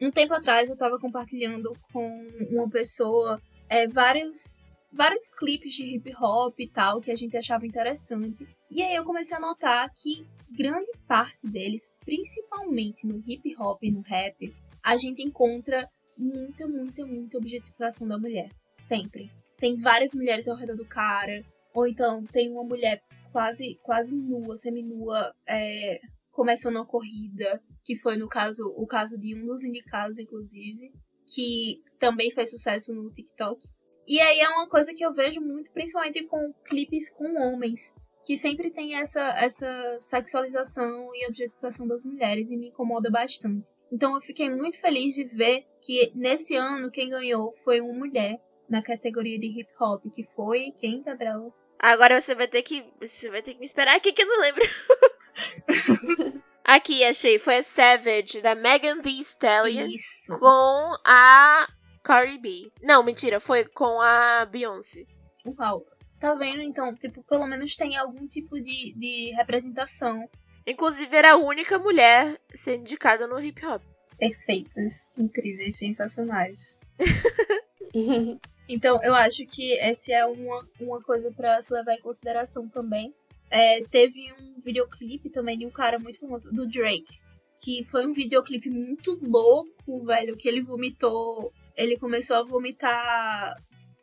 [0.02, 2.07] Um tempo atrás eu tava compartilhando com
[2.50, 7.66] uma pessoa é, vários, vários clipes de hip hop e tal que a gente achava
[7.66, 8.46] interessante.
[8.70, 13.90] E aí eu comecei a notar que grande parte deles, principalmente no hip hop e
[13.90, 18.48] no rap, a gente encontra muita, muita, muita objetificação da mulher.
[18.72, 19.31] Sempre.
[19.59, 21.44] Tem várias mulheres ao redor do cara.
[21.72, 26.00] Ou então tem uma mulher quase, quase nua, seminua, é,
[26.31, 30.92] começando a corrida que foi no caso o caso de um dos indicados, inclusive,
[31.26, 33.66] que também fez sucesso no TikTok.
[34.06, 38.37] E aí é uma coisa que eu vejo muito, principalmente com clipes com homens, que
[38.37, 43.70] sempre tem essa, essa sexualização e objetificação das mulheres e me incomoda bastante.
[43.92, 48.40] Então eu fiquei muito feliz de ver que nesse ano quem ganhou foi uma mulher
[48.68, 51.52] na categoria de hip hop, que foi quem, Gabriela?
[51.78, 52.84] Agora você vai ter que.
[53.00, 54.64] Você vai ter que me esperar aqui que eu não lembro.
[56.64, 57.38] aqui, achei.
[57.38, 59.87] Foi a Savage, da Megan Thee Stallion.
[59.87, 60.38] Isso.
[60.38, 61.66] Com a
[62.03, 62.72] Cardi B.
[62.83, 65.05] Não, mentira, foi com a Beyoncé.
[65.46, 65.85] Uau.
[66.18, 66.62] Tá vendo?
[66.62, 70.27] Então, tipo, pelo menos tem algum tipo de, de representação
[70.66, 73.83] Inclusive, era a única mulher sendo indicada no hip hop.
[74.18, 76.79] perfeitas, incríveis, sensacionais.
[78.66, 83.14] Então, eu acho que essa é uma, uma coisa pra se levar em consideração também.
[83.56, 87.20] É, teve um videoclipe também de um cara muito famoso, do Drake,
[87.62, 91.52] que foi um videoclipe muito louco, velho, que ele vomitou.
[91.76, 93.54] Ele começou a vomitar.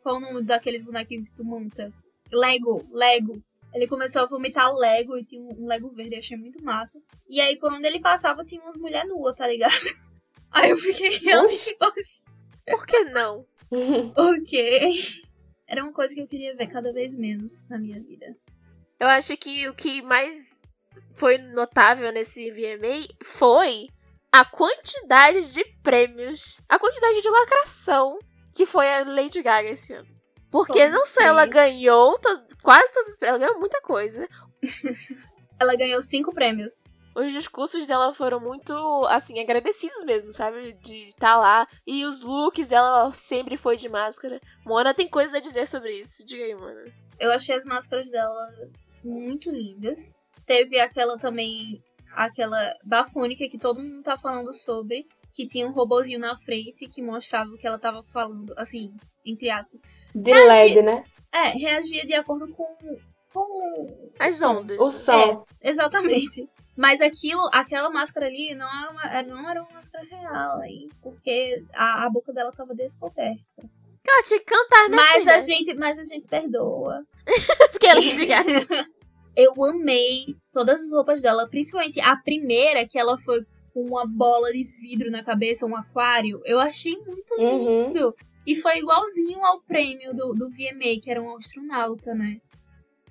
[0.02, 1.92] Qual o nome daqueles bonequinhos que tu monta?
[2.32, 3.42] Lego, Lego.
[3.74, 6.98] Ele começou a vomitar Lego e tinha um Lego verde, eu achei muito massa.
[7.28, 9.72] E aí, por onde ele passava, tinha umas mulheres nuas, tá ligado?
[10.50, 11.76] Aí eu fiquei realmente.
[12.66, 13.44] Por que não?
[14.16, 14.92] Ok.
[15.66, 18.36] Era uma coisa que eu queria ver cada vez menos na minha vida.
[19.02, 20.62] Eu acho que o que mais
[21.16, 23.88] foi notável nesse VMA foi
[24.30, 28.16] a quantidade de prêmios, a quantidade de lacração
[28.54, 30.06] que foi a Lady Gaga esse ano.
[30.52, 32.16] Porque Como não só ela ganhou
[32.62, 34.28] quase todos os prêmios, ela ganhou muita coisa.
[35.58, 36.84] Ela ganhou cinco prêmios.
[37.14, 38.72] os discursos dela foram muito,
[39.06, 40.72] assim, agradecidos mesmo, sabe?
[40.82, 41.68] De estar tá lá.
[41.86, 44.40] E os looks dela sempre foi de máscara.
[44.64, 46.26] Mona tem coisa a dizer sobre isso.
[46.26, 46.84] Diga aí, Mona.
[47.20, 48.48] Eu achei as máscaras dela
[49.04, 50.18] muito lindas.
[50.46, 56.18] Teve aquela também, aquela bafônica que todo mundo tá falando sobre, que tinha um robozinho
[56.18, 59.82] na frente que mostrava o que ela tava falando, assim, entre aspas.
[60.14, 61.04] De LED, né?
[61.32, 62.76] É, reagia de acordo com,
[63.32, 64.78] com as ondas.
[64.78, 65.44] O som.
[65.60, 66.48] É, exatamente.
[66.76, 70.88] Mas aquilo, aquela máscara ali não era uma, não era uma máscara real, hein?
[71.02, 73.40] Porque a, a boca dela tava descoberta.
[74.26, 74.96] Que cantar, né?
[74.96, 75.36] Mas filha?
[75.36, 77.02] a gente, mas a gente perdoa.
[77.70, 78.36] Porque ela indica.
[79.34, 83.40] Eu amei todas as roupas dela, principalmente a primeira, que ela foi
[83.72, 86.42] com uma bola de vidro na cabeça, um aquário.
[86.44, 87.86] Eu achei muito Uhum.
[87.86, 88.14] lindo.
[88.46, 92.38] E foi igualzinho ao prêmio do, do VMA, que era um astronauta, né?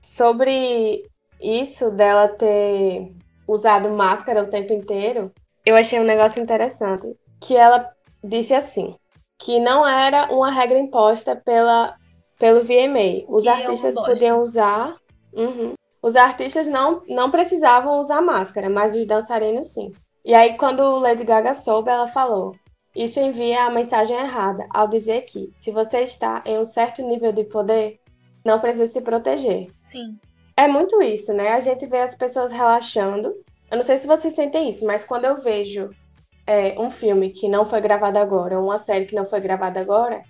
[0.01, 1.03] Sobre
[1.41, 3.11] isso dela ter
[3.47, 5.31] usado máscara o tempo inteiro,
[5.65, 7.07] eu achei um negócio interessante.
[7.39, 7.89] Que ela
[8.23, 8.95] disse assim,
[9.41, 11.95] que não era uma regra imposta pela,
[12.37, 13.25] pelo VMA.
[13.27, 14.95] Os Que é artistas podiam usar.
[15.33, 15.73] Uhum.
[16.01, 19.91] Os artistas não, não precisavam usar máscara, mas os dançarinos sim.
[20.23, 22.55] E aí, quando Lady Gaga soube, ela falou:
[22.95, 27.31] Isso envia a mensagem errada ao dizer que, se você está em um certo nível
[27.31, 27.99] de poder,
[28.45, 29.67] não precisa se proteger.
[29.75, 30.19] Sim.
[30.55, 31.53] É muito isso, né?
[31.53, 33.33] A gente vê as pessoas relaxando.
[33.71, 35.89] Eu não sei se vocês sentem isso, mas quando eu vejo
[36.45, 40.21] é, um filme que não foi gravado agora, uma série que não foi gravada agora,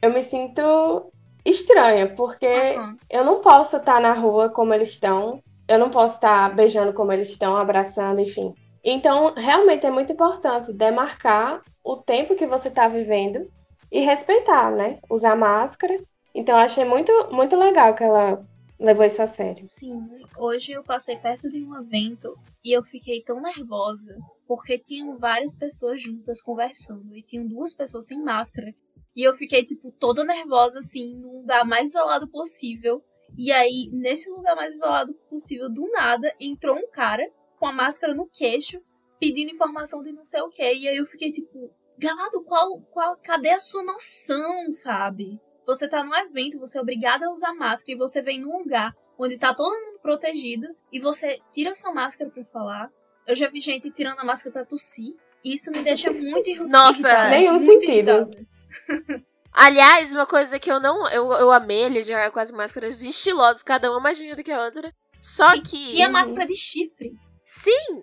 [0.00, 1.12] eu me sinto
[1.44, 2.96] estranha, porque Aham.
[3.10, 7.12] eu não posso estar na rua como eles estão, eu não posso estar beijando como
[7.12, 8.54] eles estão, abraçando, enfim.
[8.82, 13.50] Então, realmente é muito importante demarcar o tempo que você está vivendo
[13.90, 14.98] e respeitar, né?
[15.10, 15.96] Usar máscara.
[16.34, 18.44] Então, eu achei muito, muito legal que ela
[18.78, 19.62] levou isso a sério.
[19.62, 24.16] Sim, hoje eu passei perto de um evento e eu fiquei tão nervosa
[24.48, 28.74] porque tinham várias pessoas juntas conversando e tinham duas pessoas sem máscara.
[29.14, 33.04] E eu fiquei, tipo, toda nervosa, assim, no lugar mais isolado possível.
[33.36, 38.14] E aí, nesse lugar mais isolado possível, do nada, entrou um cara com a máscara
[38.14, 38.80] no queixo,
[39.20, 40.74] pedindo informação de não sei o quê.
[40.74, 45.38] E aí eu fiquei, tipo, galado, qual, qual, cadê a sua noção, sabe?
[45.66, 48.96] Você tá num evento, você é obrigada a usar máscara e você vem num lugar
[49.18, 52.90] onde tá todo mundo protegido e você tira sua máscara pra falar.
[53.28, 55.14] Eu já vi gente tirando a máscara pra tossir.
[55.44, 57.28] E isso me deixa muito irri- Nossa, irritada.
[57.28, 58.10] nenhum sentido.
[58.10, 58.46] irritada.
[59.52, 61.08] Aliás, uma coisa que eu não.
[61.08, 64.50] Eu, eu amei ele jogar com as máscaras estilosas, cada uma mais linda do que
[64.52, 64.92] a outra.
[65.20, 65.88] Só Sim, que.
[65.88, 67.12] Tinha máscara de chifre.
[67.44, 68.02] Sim!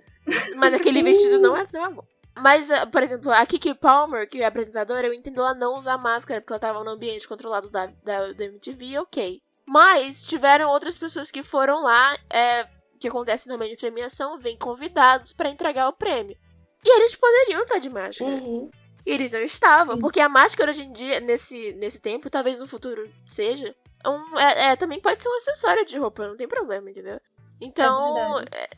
[0.56, 2.04] Mas aquele vestido não é, não é bom.
[2.38, 5.76] Mas, ah, por exemplo, a Kiki Palmer, que é a apresentadora, eu entendo ela não
[5.78, 9.40] usar máscara porque ela tava no ambiente controlado da, da, do MTV, ok.
[9.66, 12.68] Mas tiveram outras pessoas que foram lá, é,
[13.06, 16.36] que acontece no meio de premiação, vêm convidados pra entregar o prêmio.
[16.84, 18.32] E eles poderiam estar de máscara.
[18.32, 18.70] Uhum.
[19.06, 20.02] E eles não estavam, Sim.
[20.02, 24.72] porque a máscara hoje em dia, nesse, nesse tempo, talvez no futuro seja, um, é,
[24.72, 27.20] é- também pode ser um acessório de roupa, não tem problema, entendeu?
[27.62, 28.50] Então, verdade.
[28.52, 28.70] é,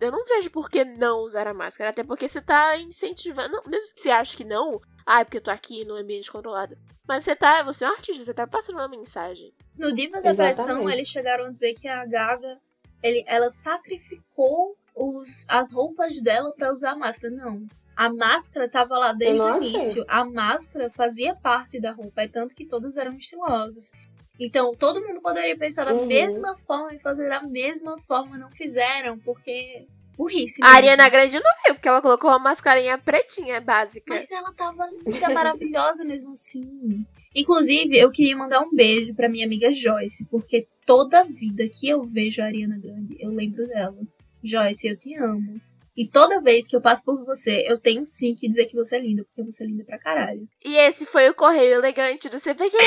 [0.00, 3.62] eu não vejo por que não usar a máscara, até porque você tá incentivando, não,
[3.66, 6.76] mesmo que você ache que não, ah, é porque eu tô aqui no ambiente controlado,
[7.06, 9.52] mas você tá, você é um artista, você tá passando uma mensagem.
[9.76, 10.92] No Diva da Pressão, Exatamente.
[10.92, 12.58] eles chegaram a dizer que a Gaga,
[13.02, 17.32] ele, ela sacrificou os, as roupas dela pra usar a máscara.
[17.34, 17.66] Não.
[17.96, 20.04] A máscara tava lá desde o início.
[20.08, 23.90] A máscara fazia parte da roupa, é tanto que todas eram estilosas.
[24.38, 26.06] Então, todo mundo poderia pensar da Uhum.
[26.06, 28.36] mesma forma e fazer da mesma forma.
[28.36, 29.86] Não fizeram, porque...
[30.16, 30.76] Burrice A.
[30.76, 34.14] Ariana Grande não veio, porque ela colocou uma mascarinha pretinha básica.
[34.14, 37.04] Mas ela tava linda, maravilhosa mesmo assim.
[37.34, 42.02] Inclusive, eu queria mandar um beijo pra minha amiga Joyce, porque toda vida que eu
[42.02, 43.98] vejo a Ariana Grande, eu lembro dela.
[44.42, 45.60] Joyce, eu te amo.
[45.94, 48.96] E toda vez que eu passo por você, eu tenho sim que dizer que você
[48.96, 50.46] é linda, porque você é linda pra caralho.
[50.64, 52.76] E esse foi o correio elegante do CPQ.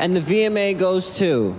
[0.00, 1.54] And the VMA goes to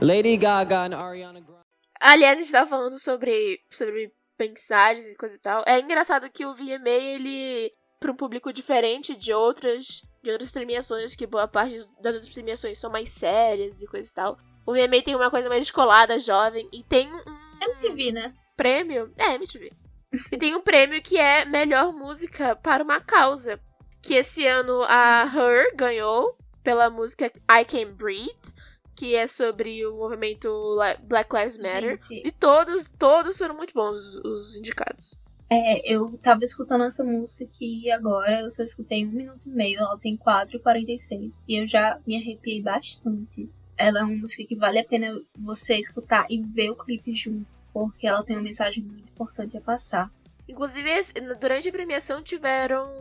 [0.00, 1.60] Lady Gaga and Ariana Grande.
[2.00, 5.62] Aliás, a gente tava falando sobre, sobre mensagens e coisa e tal.
[5.66, 11.14] É engraçado que o VMA, ele, pra um público diferente de outras, de outras premiações,
[11.14, 14.38] que boa parte das outras premiações são mais sérias e coisa e tal.
[14.66, 17.22] O VMA tem uma coisa mais descolada, jovem, e tem um
[17.62, 18.34] MTV, né?
[18.60, 19.10] prêmio.
[19.16, 19.72] É, MTV.
[20.30, 23.58] e tem um prêmio que é melhor música para uma causa.
[24.02, 28.36] Que esse ano a Her ganhou pela música I Can Breathe,
[29.00, 31.98] que é sobre o movimento Black Lives Matter.
[32.02, 35.18] Gente, E todos, todos foram muito bons os, os indicados.
[35.48, 39.78] é, eu tava escutando essa música aqui agora, eu só escutei um minuto e meio,
[39.78, 41.40] ela tem 4h46.
[41.48, 43.48] E eu já me arrepiei bastante.
[43.74, 47.46] ela é uma música que vale a pena você escutar e ver o clipe junto,
[47.72, 50.12] porque ela tem uma mensagem muito importante a passar.
[50.46, 50.90] Inclusive,
[51.40, 52.92] durante a premiação tiveram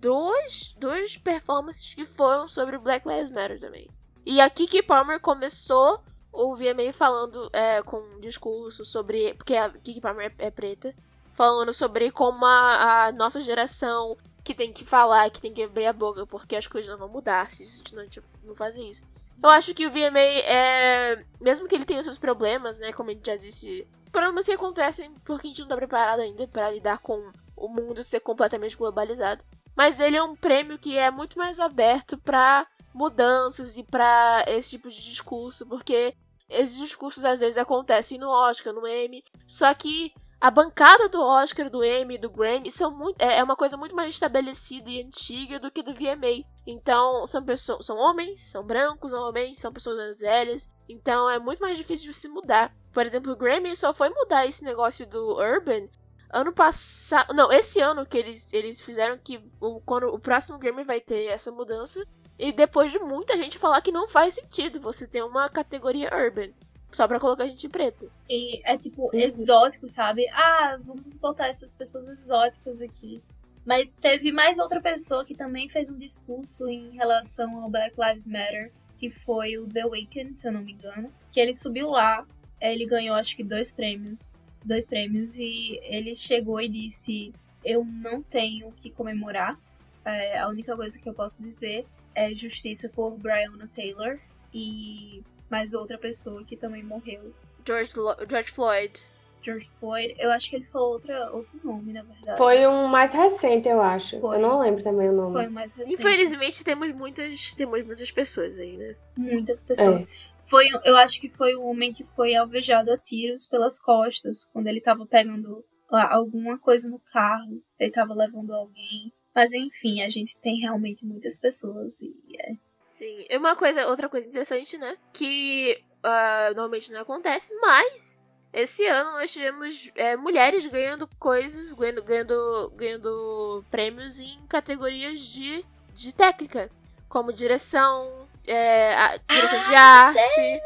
[0.00, 3.88] duas, duas performances que foram sobre Black Lives Matter também.
[4.24, 6.02] E a Kiki Palmer começou
[6.32, 9.34] o VMA falando é, com um discurso sobre.
[9.34, 10.94] Porque a Kiki Palmer é, é preta.
[11.34, 15.86] Falando sobre como a, a, nossa geração que tem que falar, que tem que abrir
[15.86, 19.04] a boca, porque as coisas não vão mudar se a gente não, tipo, fazer isso.
[19.42, 21.24] Eu acho que o VMA é.
[21.40, 22.92] Mesmo que ele tenha os seus problemas, né?
[22.92, 23.86] Como a gente já disse.
[24.12, 28.04] Problemas que acontecem porque a gente não tá preparado ainda para lidar com o mundo
[28.04, 29.44] ser completamente globalizado.
[29.76, 34.70] Mas ele é um prêmio que é muito mais aberto para mudanças e para esse
[34.70, 36.14] tipo de discurso, porque
[36.48, 40.12] esses discursos às vezes acontecem no Oscar, no Emmy, só que
[40.44, 43.96] a bancada do Oscar, do Emmy, do Grammy são muito, é, é uma coisa muito
[43.96, 46.44] mais estabelecida e antiga do que do VMA.
[46.66, 50.70] Então, são pessoas, são homens, são brancos, são homens, são pessoas mais velhas.
[50.86, 52.76] Então, é muito mais difícil de se mudar.
[52.92, 55.88] Por exemplo, o Grammy só foi mudar esse negócio do Urban
[56.34, 60.82] ano passado, não, esse ano que eles, eles fizeram que o, quando o próximo Grammy
[60.82, 62.04] vai ter essa mudança
[62.36, 66.50] e depois de muita gente falar que não faz sentido você ter uma categoria urban.
[66.90, 68.06] Só pra colocar gente preta.
[68.28, 69.10] E é tipo uhum.
[69.14, 70.28] exótico, sabe?
[70.28, 73.22] Ah, vamos botar essas pessoas exóticas aqui.
[73.64, 78.26] Mas teve mais outra pessoa que também fez um discurso em relação ao Black Lives
[78.26, 81.12] Matter, que foi o The Weeknd, se eu não me engano.
[81.32, 82.24] Que ele subiu lá,
[82.60, 84.38] ele ganhou acho que dois prêmios.
[84.64, 87.32] Dois prêmios, e ele chegou e disse:
[87.64, 89.58] Eu não tenho que comemorar.
[90.04, 94.18] É, a única coisa que eu posso dizer é, justiça por Breonna Taylor
[94.52, 97.34] e mais outra pessoa que também morreu.
[97.66, 99.02] George, Lo George Floyd.
[99.44, 102.38] George Floyd, eu acho que ele falou outra, outro nome, na verdade.
[102.38, 104.18] Foi um mais recente, eu acho.
[104.18, 104.36] Foi.
[104.36, 105.32] Eu não lembro também o nome.
[105.34, 105.94] Foi o mais recente.
[105.94, 108.96] Infelizmente temos muitas, temos muitas pessoas aí, né?
[109.16, 110.06] Muitas pessoas.
[110.06, 110.08] É.
[110.42, 114.66] Foi, eu acho que foi o homem que foi alvejado a tiros pelas costas quando
[114.68, 117.62] ele tava pegando alguma coisa no carro.
[117.78, 119.12] Ele tava levando alguém.
[119.34, 122.52] Mas enfim, a gente tem realmente muitas pessoas e é.
[122.84, 124.96] Sim, e uma coisa, outra coisa interessante, né?
[125.12, 128.20] Que uh, normalmente não acontece, mas
[128.54, 135.64] esse ano nós tivemos é, mulheres ganhando coisas, ganhando, ganhando, ganhando prêmios em categorias de,
[135.92, 136.70] de técnica,
[137.08, 140.62] como direção, é, direção de arte.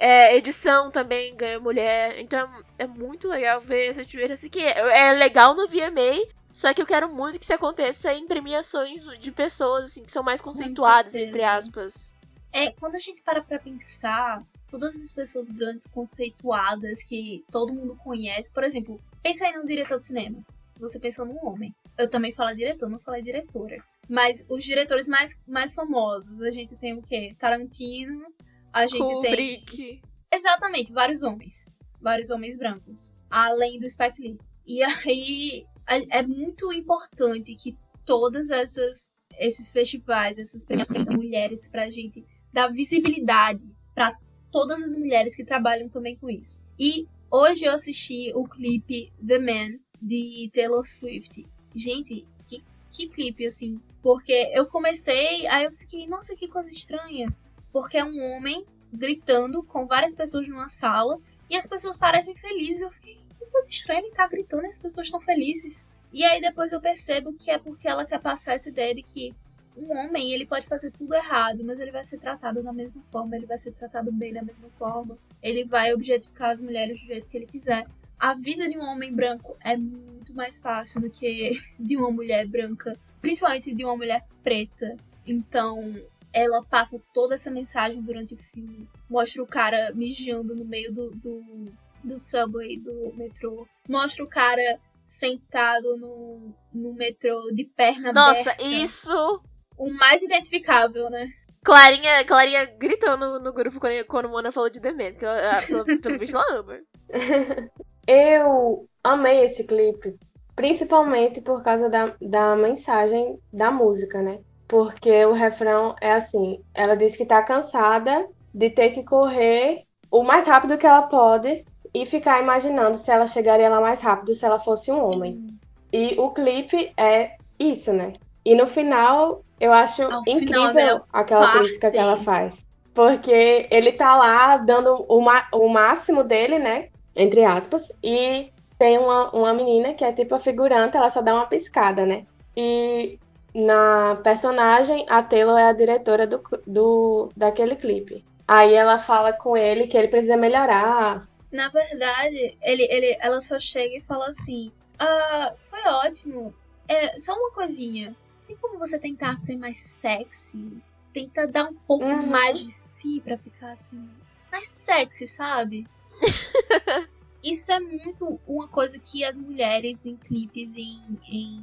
[0.00, 2.18] É, edição também ganha mulher.
[2.20, 4.60] Então é muito legal ver essa diferença aqui.
[4.60, 9.02] É, é legal no VMA, só que eu quero muito que isso aconteça em premiações
[9.18, 12.14] de pessoas, assim, que são mais conceituadas, entre aspas.
[12.50, 17.96] É, quando a gente para pra pensar, todas as pessoas grandes, conceituadas, que todo mundo
[17.96, 18.50] conhece.
[18.50, 20.44] Por exemplo, pensa aí num diretor de cinema.
[20.78, 21.74] Você pensou num homem.
[21.96, 23.82] Eu também falo diretor, não falei diretora.
[24.08, 27.34] Mas os diretores mais, mais famosos, a gente tem o quê?
[27.38, 28.26] Tarantino,
[28.72, 29.76] a gente Kubrick.
[29.76, 30.02] tem.
[30.32, 31.68] Exatamente, vários homens.
[32.00, 33.14] Vários homens brancos.
[33.28, 34.38] Além do Spike Lee.
[34.66, 41.68] E aí, é, é muito importante que todas essas esses festivais, essas premiações de mulheres
[41.68, 44.18] pra gente dar visibilidade para
[44.50, 46.62] todas as mulheres que trabalham também com isso.
[46.78, 51.46] E hoje eu assisti o clipe The Man de Taylor Swift.
[51.74, 57.34] Gente, que, que clipe assim, porque eu comecei, aí eu fiquei, nossa, que coisa estranha,
[57.72, 61.20] porque é um homem gritando com várias pessoas numa sala
[61.50, 62.80] e as pessoas parecem felizes.
[62.80, 65.86] Eu fiquei, que coisa estranha, ele tá gritando e as pessoas estão felizes.
[66.12, 69.34] E aí depois eu percebo que é porque ela quer passar essa ideia de que
[69.78, 73.36] um homem, ele pode fazer tudo errado, mas ele vai ser tratado da mesma forma,
[73.36, 77.28] ele vai ser tratado bem da mesma forma, ele vai objetificar as mulheres do jeito
[77.28, 77.86] que ele quiser.
[78.18, 82.46] A vida de um homem branco é muito mais fácil do que de uma mulher
[82.46, 84.96] branca, principalmente de uma mulher preta.
[85.26, 85.94] Então,
[86.32, 88.88] ela passa toda essa mensagem durante o filme.
[89.08, 91.70] Mostra o cara mijando no meio do, do
[92.02, 93.66] do subway, do metrô.
[93.88, 98.62] Mostra o cara sentado no, no metrô de perna Nossa, aberta.
[98.62, 99.42] Nossa, isso...
[99.78, 101.28] O mais identificável, né?
[101.64, 105.84] Clarinha, Clarinha gritou no, no grupo quando, quando Mona falou de Demet, que ela, pelo,
[106.00, 106.78] pelo visto ela ama.
[108.06, 110.16] Eu amei esse clipe,
[110.56, 114.38] principalmente por causa da, da mensagem da música, né?
[114.66, 120.22] Porque o refrão é assim: ela diz que tá cansada de ter que correr o
[120.22, 124.44] mais rápido que ela pode e ficar imaginando se ela chegaria lá mais rápido se
[124.44, 125.16] ela fosse um Sim.
[125.16, 125.46] homem.
[125.92, 128.14] E o clipe é isso, né?
[128.44, 131.58] E no final, eu acho Ao incrível final, aquela parte.
[131.60, 132.66] crítica que ela faz.
[132.94, 135.20] Porque ele tá lá dando o,
[135.52, 136.88] o máximo dele, né?
[137.14, 137.92] Entre aspas.
[138.02, 142.06] E tem uma, uma menina que é tipo a figurante, ela só dá uma piscada,
[142.06, 142.24] né?
[142.56, 143.18] E
[143.54, 148.24] na personagem, a Taylor é a diretora do, do, daquele clipe.
[148.46, 151.28] Aí ela fala com ele que ele precisa melhorar.
[151.50, 156.54] Na verdade, ele, ele, ela só chega e fala assim: Ah, foi ótimo.
[156.86, 158.14] É só uma coisinha.
[158.48, 160.82] Tem como você tentar ser mais sexy?
[161.12, 162.26] Tenta dar um pouco Uhum.
[162.26, 164.08] mais de si pra ficar assim.
[164.50, 165.86] Mais sexy, sabe?
[167.44, 171.62] Isso é muito uma coisa que as mulheres em clipes, em, em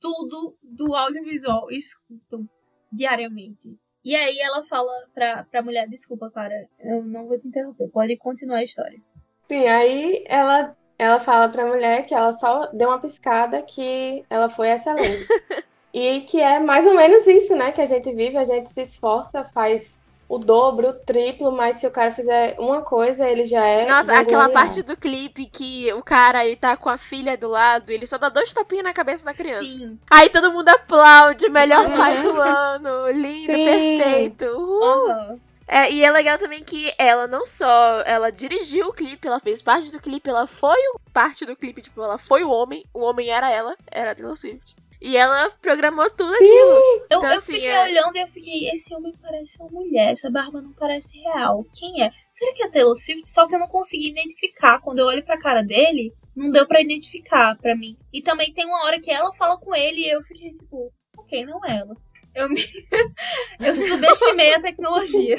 [0.00, 2.48] tudo do audiovisual escutam
[2.90, 3.78] diariamente.
[4.04, 8.16] E aí ela fala pra, pra mulher, desculpa, Clara, eu não vou te interromper, pode
[8.16, 8.98] continuar a história.
[9.46, 14.48] Sim, aí ela, ela fala pra mulher que ela só deu uma piscada que ela
[14.48, 15.26] foi excelente.
[15.94, 17.70] e que é mais ou menos isso, né?
[17.70, 19.96] Que a gente vive, a gente se esforça, faz
[20.28, 23.86] o dobro, o triplo, mas se o cara fizer uma coisa, ele já é.
[23.86, 27.48] Nossa, vergonha aquela parte do clipe que o cara ele tá com a filha do
[27.48, 29.64] lado, ele só dá dois tapinhas na cabeça da criança.
[29.64, 29.96] Sim.
[30.10, 31.96] Aí todo mundo aplaude, melhor Uhum.
[31.96, 33.64] pai do ano, lindo, Sim.
[33.64, 34.46] perfeito.
[34.46, 34.82] Uhul.
[35.10, 35.40] Aham.
[35.66, 39.62] É, e é legal também que ela não só ela dirigiu o clipe, ela fez
[39.62, 40.76] parte do clipe, ela foi
[41.12, 44.36] parte do clipe, tipo, ela foi o homem, o homem era ela, era a Taylor
[44.36, 44.76] Swift.
[45.06, 46.48] E ela programou tudo aquilo.
[46.50, 50.12] Eu, Então, eu assim, fiquei é- olhando e eu fiquei, esse homem parece uma mulher,
[50.12, 51.62] essa barba não parece real.
[51.74, 52.10] Quem é?
[52.32, 53.28] Será que é Taylor Swift?
[53.28, 54.80] Só que eu não consegui identificar.
[54.80, 57.98] Quando eu olho pra cara dele, não deu pra identificar pra mim.
[58.10, 61.44] E também tem uma hora que ela fala com ele e eu fiquei tipo, ok,
[61.44, 61.94] não é ela.
[62.34, 62.60] Eu me.
[63.60, 65.36] eu subestimei a tecnologia.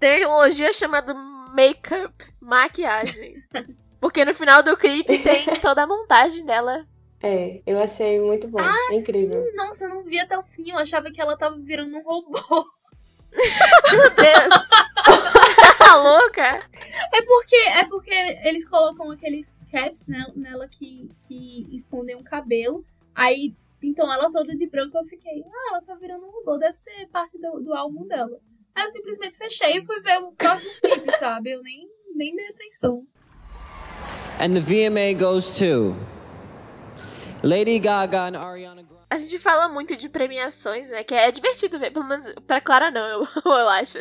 [0.00, 1.14] Tecnologia chamada
[1.54, 3.34] make-up, maquiagem.
[4.00, 6.84] Porque no final do clipe tem toda a montagem dela.
[7.22, 8.58] É, eu achei muito bom.
[8.90, 9.44] incrível.
[9.44, 10.70] Sim, nossa, eu não vi até o fim.
[10.70, 12.66] Eu achava que ela tava virando um robô.
[13.32, 14.68] Meu Deus!
[15.78, 16.68] tá louca?
[17.12, 18.14] É porque, é porque
[18.44, 22.84] eles colocam aqueles caps nela, nela que, que escondem o cabelo.
[23.14, 26.74] Aí, então ela toda de branco, eu fiquei, ah, ela tá virando um robô, deve
[26.74, 28.38] ser parte do, do álbum dela.
[28.74, 31.52] Aí eu simplesmente fechei e fui ver o próximo clipe, sabe?
[31.52, 33.06] Eu nem, nem dei atenção.
[34.40, 35.94] And the VMA goes to
[37.42, 39.02] Lady Gaga and Ariana Grande.
[39.10, 41.02] A gente fala muito de premiações, né?
[41.02, 41.90] Que é divertido ver.
[41.90, 43.98] Pelo menos pra Clara não, eu, eu acho.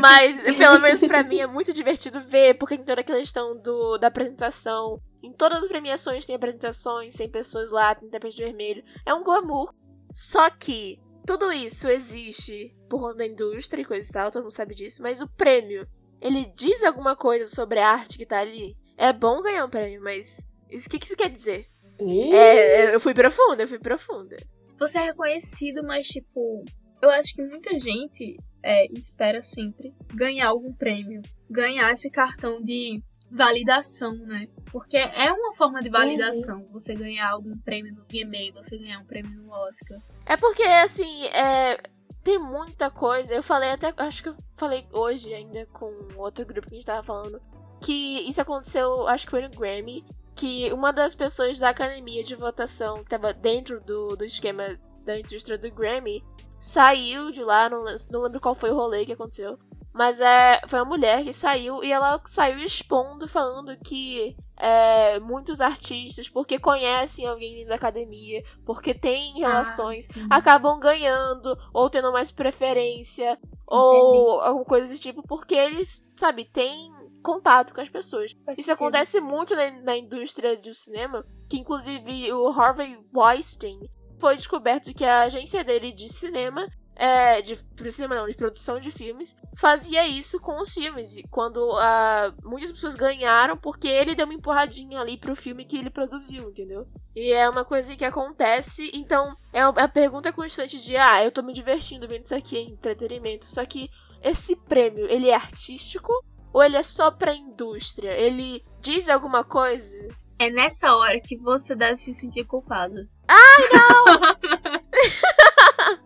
[0.00, 3.98] Mas, pelo menos pra mim, é muito divertido ver, porque tem toda aquela questão do,
[3.98, 5.00] da apresentação.
[5.22, 8.82] Em todas as premiações tem apresentações, tem pessoas lá, tem tapete vermelho.
[9.04, 9.74] É um glamour.
[10.14, 14.52] Só que tudo isso existe por conta da indústria e coisa e tal, todo mundo
[14.52, 15.02] sabe disso.
[15.02, 15.86] Mas o prêmio,
[16.20, 18.76] ele diz alguma coisa sobre a arte que tá ali?
[18.96, 20.38] É bom ganhar um prêmio, mas
[20.72, 21.66] o que, que isso quer dizer?
[22.00, 24.36] Ih, É, eu fui profunda, eu fui profunda.
[24.78, 26.64] Você é reconhecido, mas, tipo,
[27.02, 31.22] eu acho que muita gente é, espera sempre ganhar algum prêmio.
[31.50, 34.48] Ganhar esse cartão de validação, né?
[34.72, 36.66] Porque é uma forma de validação.
[36.72, 39.98] Você ganhar algum prêmio no VMA, você ganhar um prêmio no Oscar.
[40.26, 41.78] É porque, assim, é,
[42.22, 43.34] tem muita coisa.
[43.34, 46.86] Eu falei até, acho que eu falei hoje ainda com outro grupo que a gente
[46.86, 47.40] tava falando,
[47.80, 50.04] que isso aconteceu, acho que foi no Grammy,
[50.34, 55.18] que uma das pessoas da academia de votação que tava dentro do, do esquema da
[55.18, 56.24] indústria do Grammy
[56.58, 59.58] saiu de lá, não, não lembro qual foi o rolê que aconteceu.
[59.92, 65.60] Mas é, foi uma mulher que saiu e ela saiu expondo, falando que é, muitos
[65.60, 72.30] artistas, porque conhecem alguém da academia, porque têm relações, Ah, acabam ganhando, ou tendo mais
[72.30, 76.92] preferência, ou alguma coisa desse tipo, porque eles, sabe, têm
[77.22, 78.32] contato com as pessoas.
[78.44, 78.82] Faz Isso sentido.
[78.82, 83.78] acontece muito na, na indústria do cinema, que inclusive o Harvey Weinstein
[84.18, 88.78] foi descoberto que a agência dele de cinema, é, de pro cinema não, de produção
[88.78, 91.14] de filmes, fazia isso com os filmes.
[91.30, 95.88] Quando ah, muitas pessoas ganharam, porque ele deu uma empurradinha ali pro filme que ele
[95.88, 96.86] produziu, entendeu?
[97.16, 101.32] E é uma coisa que acontece, então é uma- a pergunta constante de, ah, eu
[101.32, 103.46] tô me divertindo vendo isso aqui, é entretenimento.
[103.46, 103.88] Só que
[104.22, 106.12] esse prêmio, ele é artístico
[106.52, 108.12] ou ele é só pra indústria?
[108.12, 109.96] Ele diz alguma coisa?
[110.38, 113.08] É nessa hora que você deve se sentir culpado.
[113.28, 114.04] Ai, não!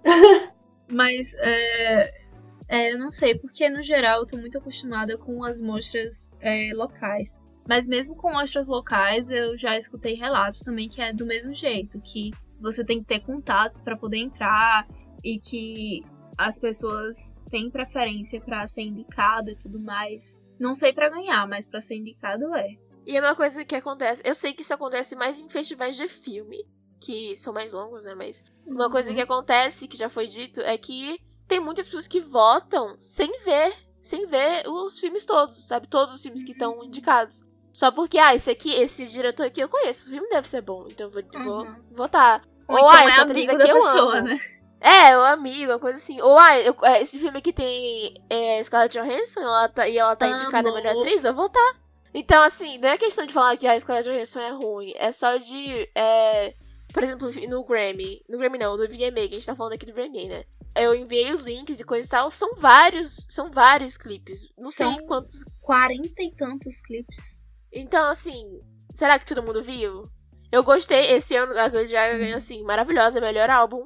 [0.90, 2.10] Mas, é,
[2.68, 6.70] é, eu não sei, porque no geral eu tô muito acostumada com as mostras é,
[6.74, 7.34] locais.
[7.66, 12.00] Mas mesmo com mostras locais, eu já escutei relatos também que é do mesmo jeito,
[12.00, 12.30] que
[12.60, 14.86] você tem que ter contatos para poder entrar
[15.22, 16.04] e que
[16.38, 20.38] as pessoas têm preferência para ser indicado e tudo mais.
[20.58, 22.68] Não sei pra ganhar, mas pra ser indicado é.
[23.06, 24.22] E é uma coisa que acontece.
[24.24, 26.64] Eu sei que isso acontece mais em festivais de filme,
[27.00, 28.14] que são mais longos, né?
[28.14, 32.20] Mas uma coisa que acontece, que já foi dito, é que tem muitas pessoas que
[32.20, 35.86] votam sem ver, sem ver os filmes todos, sabe?
[35.88, 37.44] Todos os filmes que estão indicados.
[37.72, 40.86] Só porque, ah, esse aqui, esse diretor aqui eu conheço, o filme deve ser bom,
[40.88, 41.82] então eu vou, vou Uhum.
[41.90, 42.42] votar.
[42.68, 44.28] Ou, Ou, então ah, é essa atriz amigo aqui eu pessoa, amo.
[44.28, 44.40] né?
[44.86, 46.20] É, o amigo, uma coisa assim.
[46.20, 50.14] Ou, ah, eu- é, esse filme que tem é, Scarlett Johansson ela tá, e ela
[50.14, 51.80] tá indicada a melhor atriz, eu vou votar.
[52.12, 54.92] Então, assim, não é questão de falar que a Scarlett Johansson é ruim.
[54.96, 55.88] É só de.
[55.94, 56.54] é,
[56.92, 58.22] por exemplo, no Grammy.
[58.28, 60.44] No Grammy não, no VMA, que a gente tá falando aqui do VMA, né?
[60.76, 62.30] Eu enviei os links e coisa e tal.
[62.30, 63.24] São vários.
[63.30, 64.52] São vários clipes.
[64.58, 65.44] Não São- sei quantos.
[65.62, 67.42] Quarenta e tantos clipes.
[67.72, 68.60] Então, assim,
[68.92, 70.08] será que todo mundo viu?
[70.52, 71.12] Eu gostei.
[71.12, 73.82] Esse ano a Lady Gaga ganhou, assim, maravilhosa, melhor álbum.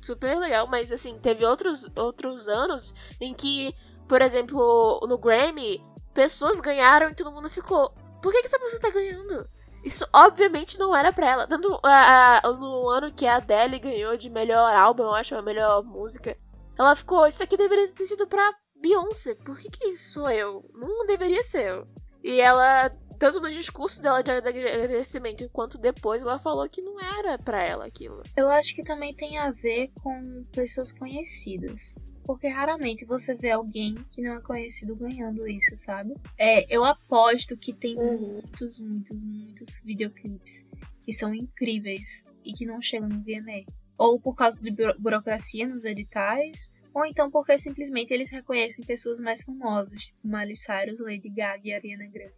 [0.00, 3.74] Super legal, mas, assim, teve outros, outros anos em que,
[4.08, 5.84] por exemplo, no Grammy,
[6.14, 7.90] pessoas ganharam e todo mundo ficou.
[8.22, 9.48] Por que, que essa pessoa tá ganhando?
[9.84, 11.46] Isso obviamente não era pra ela.
[11.46, 15.42] Tanto a- a- no ano que a Adele ganhou de melhor álbum, eu acho, a
[15.42, 16.36] melhor música,
[16.78, 19.34] ela ficou, isso aqui deveria ter sido pra Beyoncé.
[19.34, 20.64] Por que que sou eu?
[20.74, 21.86] Não deveria ser eu.
[22.22, 27.38] E ela, tanto no discurso dela de agradecimento, quanto depois, ela falou que não era
[27.38, 28.22] pra ela aquilo.
[28.36, 31.94] Eu acho que também tem a ver com pessoas conhecidas.
[32.24, 36.14] Porque raramente você vê alguém que não é conhecido ganhando isso, sabe?
[36.36, 38.18] É, eu aposto que tem Uhum.
[38.34, 40.62] muitos, muitos, muitos videoclipes
[41.00, 43.64] que são incríveis e que não chegam no VMA.
[43.96, 49.18] Ou por causa de buro- burocracia nos editais, ou então porque simplesmente eles reconhecem pessoas
[49.20, 52.34] mais famosas, tipo Miley Cyrus, Lady Gaga e Ariana Grande.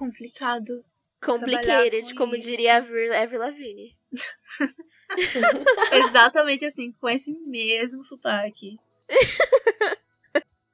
[0.00, 0.82] Complicado.
[1.22, 2.48] Complicated, com como isso.
[2.48, 3.94] diria a Avril Lavigne.
[5.92, 8.78] Exatamente assim, com esse mesmo sotaque.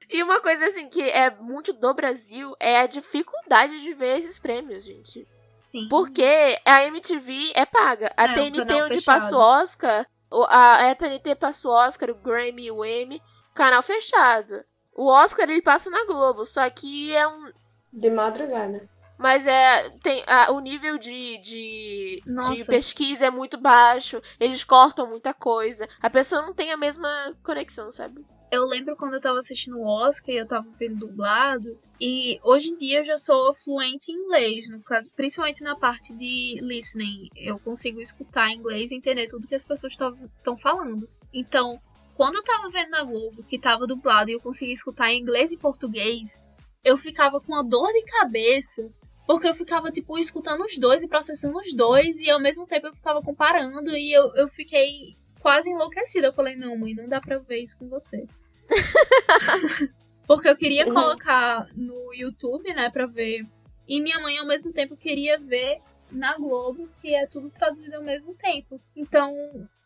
[0.09, 4.39] E uma coisa assim que é muito do Brasil é a dificuldade de ver esses
[4.39, 5.21] prêmios, gente.
[5.51, 5.89] Sim.
[5.89, 8.13] Porque a MTV é paga.
[8.15, 9.03] A É, TNT onde fechado.
[9.03, 10.07] passa o Oscar,
[10.47, 13.21] a, a TNT passa o Oscar, o Grammy e o Emmy,
[13.53, 14.63] canal fechado.
[14.95, 17.51] O Oscar ele passa na Globo, só que é um.
[17.91, 18.89] De madrugada.
[19.17, 19.89] Mas é.
[20.01, 25.87] Tem, a- o nível de, de, de pesquisa é muito baixo, eles cortam muita coisa.
[26.01, 28.23] A pessoa não tem a mesma conexão, sabe?
[28.49, 31.77] Eu lembro quando eu tava assistindo o Oscar e eu tava vendo dublado.
[31.99, 36.13] E hoje em dia eu já sou fluente em inglês, no caso, principalmente na parte
[36.13, 37.27] de listening.
[37.35, 41.09] Eu consigo escutar inglês e entender tudo que as pessoas estão falando.
[41.33, 41.81] Então,
[42.15, 45.51] quando eu tava vendo na Globo que tava dublado e eu conseguia escutar em inglês
[45.51, 46.41] e português,
[46.85, 48.89] eu ficava com uma dor de cabeça.
[49.27, 52.87] Porque eu ficava, tipo, escutando os dois e processando os dois, e ao mesmo tempo
[52.87, 56.27] eu ficava comparando, e eu, eu fiquei quase enlouquecida.
[56.27, 58.25] Eu falei, não, mãe, não dá pra ver isso com você.
[60.25, 60.93] Porque eu queria Uhum.
[60.93, 63.45] colocar no YouTube, né, pra ver.
[63.87, 65.79] E minha mãe, ao mesmo tempo, queria ver
[66.11, 68.81] na Globo, que é tudo traduzido ao mesmo tempo.
[68.95, 69.33] Então,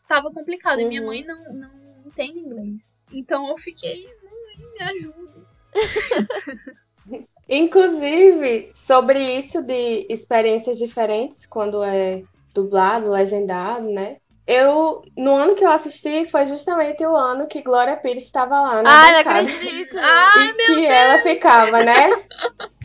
[0.08, 0.80] tava complicado.
[0.80, 1.06] E minha Uhum.
[1.08, 2.96] mãe não, não entende inglês.
[3.10, 5.46] Então, eu fiquei, mãe, me ajude.
[7.54, 12.22] Inclusive, sobre isso de experiências diferentes, quando é
[12.54, 14.16] dublado, legendado, né?
[14.46, 18.82] Eu, no ano que eu assisti, foi justamente o ano que Glória Pires estava lá
[18.82, 19.38] na Ai, não bancada.
[19.40, 19.96] acredito!
[20.00, 22.10] Ai, e que ela ficava, né?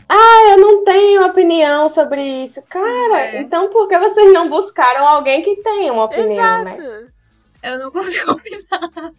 [0.06, 2.62] Ah, eu não tenho opinião sobre isso.
[2.68, 3.40] Cara, É.
[3.40, 6.76] então por que vocês não buscaram alguém que tenha uma opinião, né?
[6.76, 7.12] Exato.
[7.62, 9.12] Eu não consigo opinar.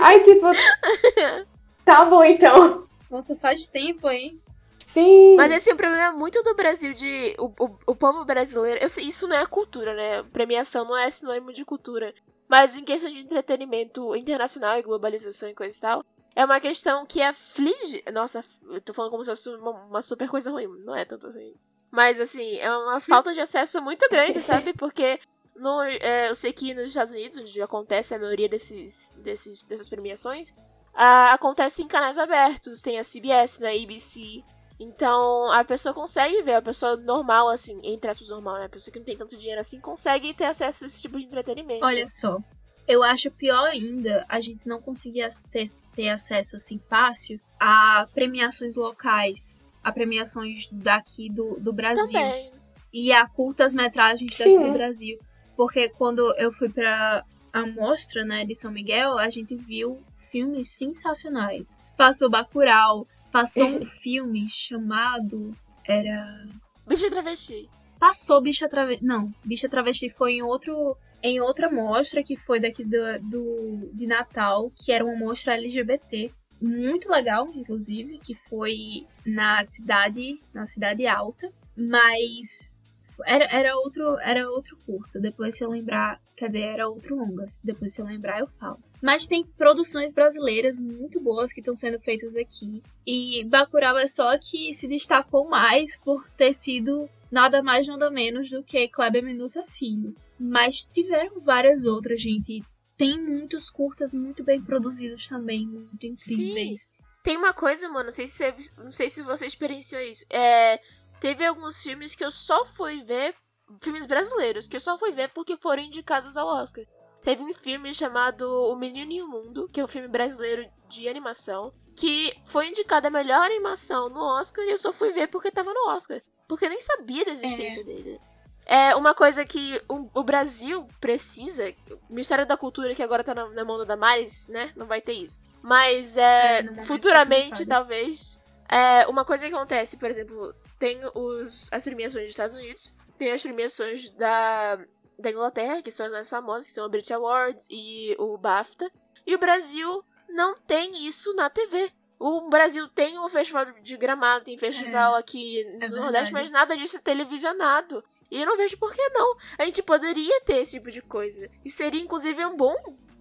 [0.00, 0.46] Aí, tipo,
[1.84, 2.87] tá bom então.
[3.10, 4.40] Nossa, faz tempo, hein?
[4.88, 5.36] Sim.
[5.36, 8.80] Mas esse é um problema muito do Brasil, de o, o, o povo brasileiro.
[8.80, 10.22] Eu sei, isso não é cultura, né?
[10.32, 12.14] Premiação não é sinônimo de cultura.
[12.48, 16.04] Mas em questão de entretenimento internacional e globalização e coisa e tal,
[16.34, 18.02] é uma questão que aflige.
[18.12, 20.66] Nossa, eu tô falando como se fosse uma, uma super coisa ruim.
[20.84, 21.54] Não é tanto assim.
[21.90, 24.72] Mas assim, é uma falta de acesso muito grande, sabe?
[24.72, 25.20] Porque
[25.56, 29.88] no, é, eu sei que nos Estados Unidos, onde acontece a maioria desses, desses, dessas
[29.88, 30.54] premiações,
[31.00, 32.82] ah, acontece em canais abertos.
[32.82, 34.42] Tem a CBS, na ABC.
[34.80, 38.64] Então, a pessoa consegue ver, a pessoa normal, assim, entre aspas, normal, né?
[38.64, 41.24] A pessoa que não tem tanto dinheiro assim, consegue ter acesso a esse tipo de
[41.24, 41.84] entretenimento.
[41.84, 42.38] Olha só.
[42.86, 48.74] Eu acho pior ainda a gente não conseguir ter, ter acesso assim fácil a premiações
[48.74, 52.06] locais, a premiações daqui do, do Brasil.
[52.06, 52.50] Também.
[52.92, 54.62] e a curtas-metragens daqui Sim.
[54.62, 55.18] do Brasil.
[55.56, 60.68] Porque quando eu fui pra a mostra, né, de São Miguel, a gente viu filmes
[60.68, 61.78] sensacionais.
[61.96, 65.56] Passou Bacurau, passou um filme chamado...
[65.86, 66.46] Era...
[66.86, 67.68] Bicho travesti.
[67.98, 69.04] Passou Bicha Travesti...
[69.04, 70.96] Não, Bicha Travesti foi em outro...
[71.20, 76.30] Em outra mostra que foi daqui do, do, de Natal, que era uma mostra LGBT.
[76.60, 81.52] Muito legal, inclusive, que foi na cidade, na cidade alta.
[81.76, 82.78] Mas
[83.26, 85.20] era, era outro era outro curto.
[85.20, 87.46] Depois se eu lembrar, quer dizer, era outro longa.
[87.64, 88.78] Depois se eu lembrar eu falo.
[89.02, 92.82] Mas tem produções brasileiras muito boas que estão sendo feitas aqui.
[93.06, 98.50] E Bacurau é só que se destacou mais por ter sido nada mais nada menos
[98.50, 100.14] do que Kleber Mendonça Filho.
[100.38, 102.62] Mas tiveram várias outras, gente.
[102.96, 106.86] tem muitos curtas muito bem produzidos também, muito incríveis.
[106.86, 106.92] Sim.
[107.22, 110.24] Tem uma coisa, mano, não sei se você, não sei se você experienciou isso.
[110.30, 110.80] É,
[111.20, 113.34] teve alguns filmes que eu só fui ver,
[113.82, 116.84] filmes brasileiros, que eu só fui ver porque foram indicados ao Oscar.
[117.22, 121.08] Teve um filme chamado O Menino e o Mundo, que é um filme brasileiro de
[121.08, 125.50] animação, que foi indicado a melhor animação no Oscar e eu só fui ver porque
[125.50, 126.22] tava no Oscar.
[126.46, 127.84] Porque eu nem sabia da existência é.
[127.84, 128.20] dele.
[128.64, 131.74] É uma coisa que o, o, Brasil precisa.
[131.90, 134.72] O Ministério da Cultura, que agora tá na, na mão da Damares, né?
[134.76, 135.40] Não vai ter isso.
[135.62, 138.38] Mas é, é futuramente, talvez.
[138.68, 143.32] É, uma coisa que acontece, por exemplo, tem os, as premiações dos Estados Unidos, tem
[143.32, 144.78] as premiações da,
[145.18, 148.90] da Inglaterra, que são as mais famosas, que são o British Awards e o BAFTA.
[149.26, 151.90] E o Brasil não tem isso na TV.
[152.18, 156.50] O Brasil tem um festival de gramado, tem festival é, aqui é no Nordeste, mas
[156.50, 158.02] nada disso é televisionado.
[158.30, 159.36] E eu não vejo por que não.
[159.56, 161.48] A gente poderia ter esse tipo de coisa.
[161.64, 162.74] E seria, inclusive, um bom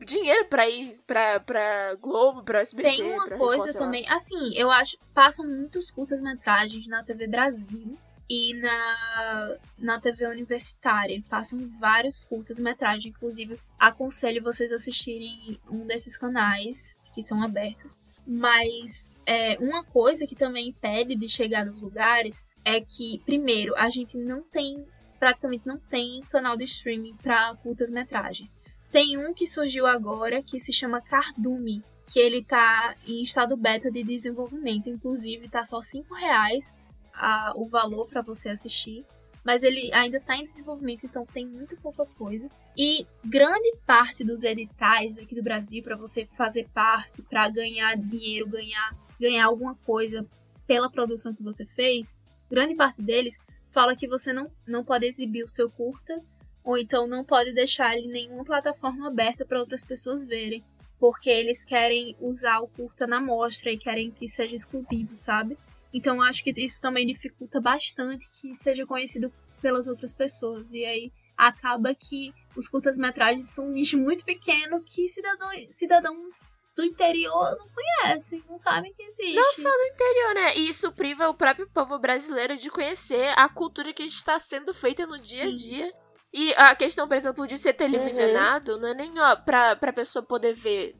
[0.05, 2.89] dinheiro pra ir pra, pra Globo, pra SBT.
[2.89, 4.07] Tem uma coisa também.
[4.09, 4.97] Assim, eu acho.
[5.13, 7.97] Passam muitos curtas-metragens na TV Brasil
[8.29, 11.23] e na, na TV universitária.
[11.29, 13.05] Passam vários curtas-metragens.
[13.15, 18.01] Inclusive, aconselho vocês a assistirem um desses canais que são abertos.
[18.25, 23.89] Mas é, uma coisa que também impede de chegar nos lugares é que, primeiro, a
[23.89, 24.85] gente não tem
[25.19, 28.57] praticamente não tem canal de streaming para curtas metragens.
[28.91, 33.91] Tem um que surgiu agora que se chama Cardume, que ele tá em estado beta
[33.91, 36.75] de desenvolvimento, inclusive tá só cinco reais
[37.17, 39.05] a, o valor para você assistir,
[39.43, 42.49] mas ele ainda está em desenvolvimento, então tem muito pouca coisa.
[42.77, 48.47] E grande parte dos editais aqui do Brasil para você fazer parte, para ganhar dinheiro,
[48.47, 50.25] ganhar ganhar alguma coisa
[50.67, 52.17] pela produção que você fez,
[52.49, 56.21] grande parte deles fala que você não, não pode exibir o seu curta,
[56.63, 60.63] ou então não pode deixar ele em nenhuma plataforma aberta para outras pessoas verem,
[60.99, 65.57] porque eles querem usar o curta na mostra e querem que seja exclusivo, sabe?
[65.93, 69.31] Então acho que isso também dificulta bastante que seja conhecido
[69.61, 70.71] pelas outras pessoas.
[70.71, 76.83] E aí acaba que os curtas-metragens são um nicho muito pequeno que cidadão, cidadãos do
[76.83, 79.35] interior não conhecem, não sabem que existe.
[79.35, 80.57] Não só do interior, né?
[80.57, 85.05] E isso priva o próprio povo brasileiro de conhecer a cultura que está sendo feita
[85.05, 85.35] no Sim.
[85.35, 85.93] dia a dia.
[86.33, 88.79] E a questão, por exemplo, de ser televisionado uhum.
[88.79, 90.95] não é nem ó, pra, pra pessoa poder ver,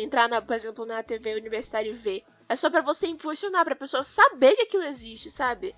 [0.00, 2.22] entrar, na, por exemplo, na TV universitária e ver.
[2.48, 5.74] É só para você impulsionar, pra pessoa saber que aquilo existe, sabe?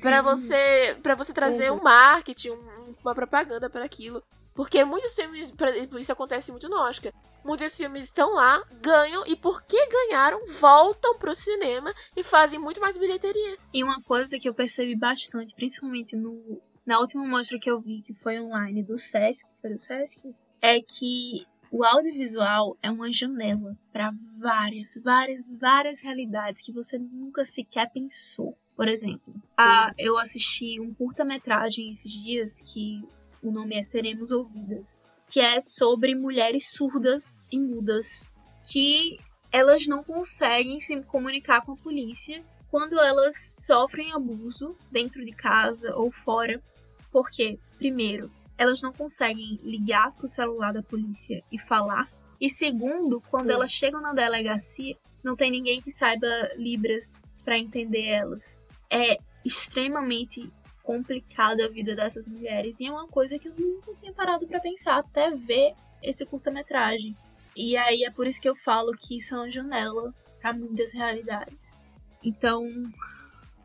[0.00, 1.78] para você para você trazer uhum.
[1.78, 4.22] um marketing, um, uma propaganda para aquilo.
[4.54, 5.52] Porque muitos filmes,
[6.00, 7.12] isso acontece muito no Oscar.
[7.44, 12.96] Muitos filmes estão lá, ganham e porque ganharam, voltam pro cinema e fazem muito mais
[12.96, 13.58] bilheteria.
[13.72, 18.00] E uma coisa que eu percebi bastante, principalmente no na última mostra que eu vi,
[18.00, 20.22] que foi online do Sesc, foi do Sesc,
[20.62, 27.44] é que o audiovisual é uma janela para várias, várias, várias realidades que você nunca
[27.44, 28.56] sequer pensou.
[28.76, 33.02] Por exemplo, a, eu assisti um curta-metragem esses dias que
[33.42, 38.30] o nome é Seremos Ouvidas, que é sobre mulheres surdas e mudas
[38.70, 39.18] que
[39.50, 45.94] elas não conseguem se comunicar com a polícia quando elas sofrem abuso dentro de casa
[45.96, 46.62] ou fora,
[47.10, 53.20] porque primeiro, elas não conseguem ligar para o celular da polícia e falar, e segundo,
[53.30, 56.26] quando elas chegam na delegacia, não tem ninguém que saiba
[56.56, 60.50] libras para entender elas é extremamente
[60.82, 64.60] complicada a vida dessas mulheres e é uma coisa que eu nunca tinha parado para
[64.60, 67.16] pensar até ver esse curta-metragem.
[67.56, 70.92] E aí é por isso que eu falo que isso é uma janela para muitas
[70.92, 71.78] realidades.
[72.22, 72.68] Então,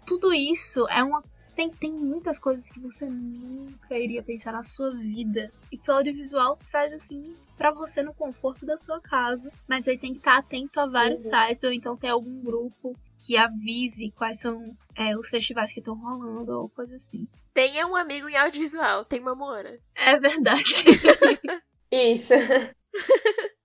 [0.06, 1.22] tudo isso é uma
[1.62, 5.94] tem, tem muitas coisas que você nunca iria pensar na sua vida e que o
[5.94, 10.38] audiovisual traz assim para você no conforto da sua casa, mas aí tem que estar
[10.38, 11.32] atento a vários uhum.
[11.32, 15.96] sites ou então ter algum grupo que avise quais são é, os festivais que estão
[15.96, 17.28] rolando ou coisa assim.
[17.54, 19.78] Tenha um amigo em audiovisual, tem uma Moana.
[19.94, 20.64] É verdade.
[21.92, 22.34] Isso.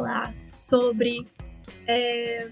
[0.00, 1.26] falar sobre
[1.86, 2.48] é,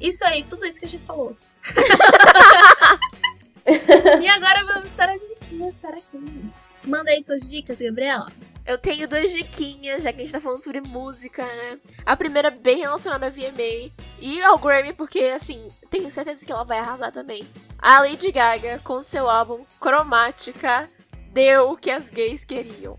[0.00, 1.36] isso aí, tudo isso que a gente falou.
[4.22, 6.50] e agora vamos para as diquinhas para quem?
[6.84, 8.30] Manda aí suas dicas, Gabriela.
[8.64, 11.78] Eu tenho duas diquinhas, já que a gente tá falando sobre música, né?
[12.04, 16.64] A primeira bem relacionada a VMA e ao Grammy, porque, assim, tenho certeza que ela
[16.64, 17.46] vai arrasar também.
[17.78, 20.88] A Lady Gaga, com seu álbum Cromática,
[21.32, 22.98] deu o que as gays queriam.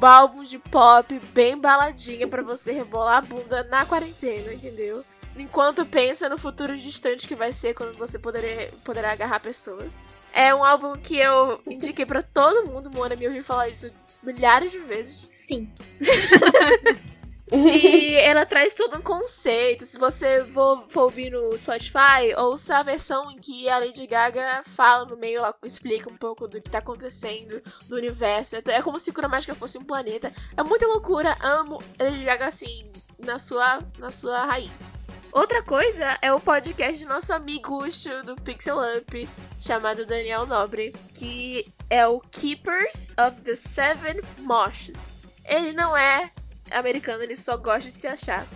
[0.00, 5.04] Um álbum de pop bem baladinha para você rebolar a bunda na quarentena, entendeu?
[5.40, 10.04] enquanto pensa no futuro distante que vai ser quando você poder, poderá agarrar pessoas.
[10.32, 13.90] É um álbum que eu indiquei para todo mundo, Mona me ouviu falar isso
[14.22, 15.26] milhares de vezes.
[15.28, 15.72] Sim.
[17.50, 19.86] E ela traz todo um conceito.
[19.86, 24.62] Se você for, for, ouvir no Spotify, ouça a versão em que a Lady Gaga
[24.64, 28.56] fala no meio, ela explica um pouco do que tá acontecendo, do universo.
[28.56, 30.32] É, é como se Cura Mágica fosse um planeta.
[30.56, 34.98] É muita loucura, amo Lady Gaga assim, na sua, na sua raiz.
[35.30, 37.84] Outra coisa é o podcast de nosso amigo
[38.24, 39.28] do Pixel Up,
[39.60, 45.20] chamado Daniel Nobre, que é o Keepers of the Seven Moshes.
[45.44, 46.30] Ele não é
[46.70, 48.46] americano, ele só gosta de se achar.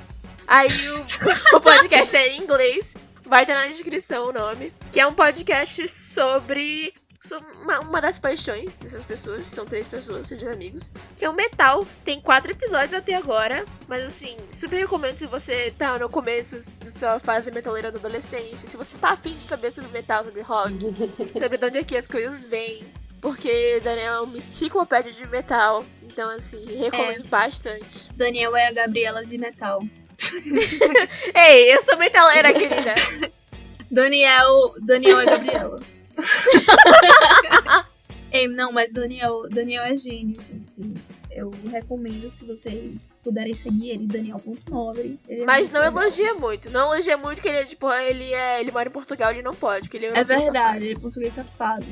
[0.46, 1.06] Aí o,
[1.56, 2.94] o podcast é em inglês,
[3.24, 6.92] vai estar na descrição o nome, que é um podcast sobre
[7.60, 11.86] uma, uma, das paixões dessas pessoas, são três pessoas, três amigos, que é o metal.
[12.04, 16.90] Tem quatro episódios até agora, mas assim, super recomendo se você tá no começo da
[16.90, 20.74] sua fase metaleira da adolescência, se você tá afim de saber sobre metal, sobre rock,
[21.38, 22.84] sobre de onde é que as coisas vêm,
[23.20, 25.84] porque Daniel é uma enciclopédia de metal.
[26.12, 27.28] Então, assim, recomendo é.
[27.28, 28.12] bastante.
[28.14, 29.82] Daniel é a Gabriela de metal.
[31.34, 32.94] Ei, eu sou metaleira, querida.
[33.90, 35.80] Daniel, Daniel é Gabriela.
[38.30, 41.02] Ei, não, mas Daniel, Daniel é gênio, gente.
[41.30, 45.18] Eu recomendo se vocês puderem seguir ele, Daniel.nobre.
[45.26, 46.02] É mas não legal.
[46.02, 46.70] elogia muito.
[46.70, 48.60] Não elogia muito que ele é, tipo, ele é.
[48.60, 49.88] Ele mora em Portugal, ele não pode.
[49.94, 51.86] Ele é, é verdade, ele é português safado.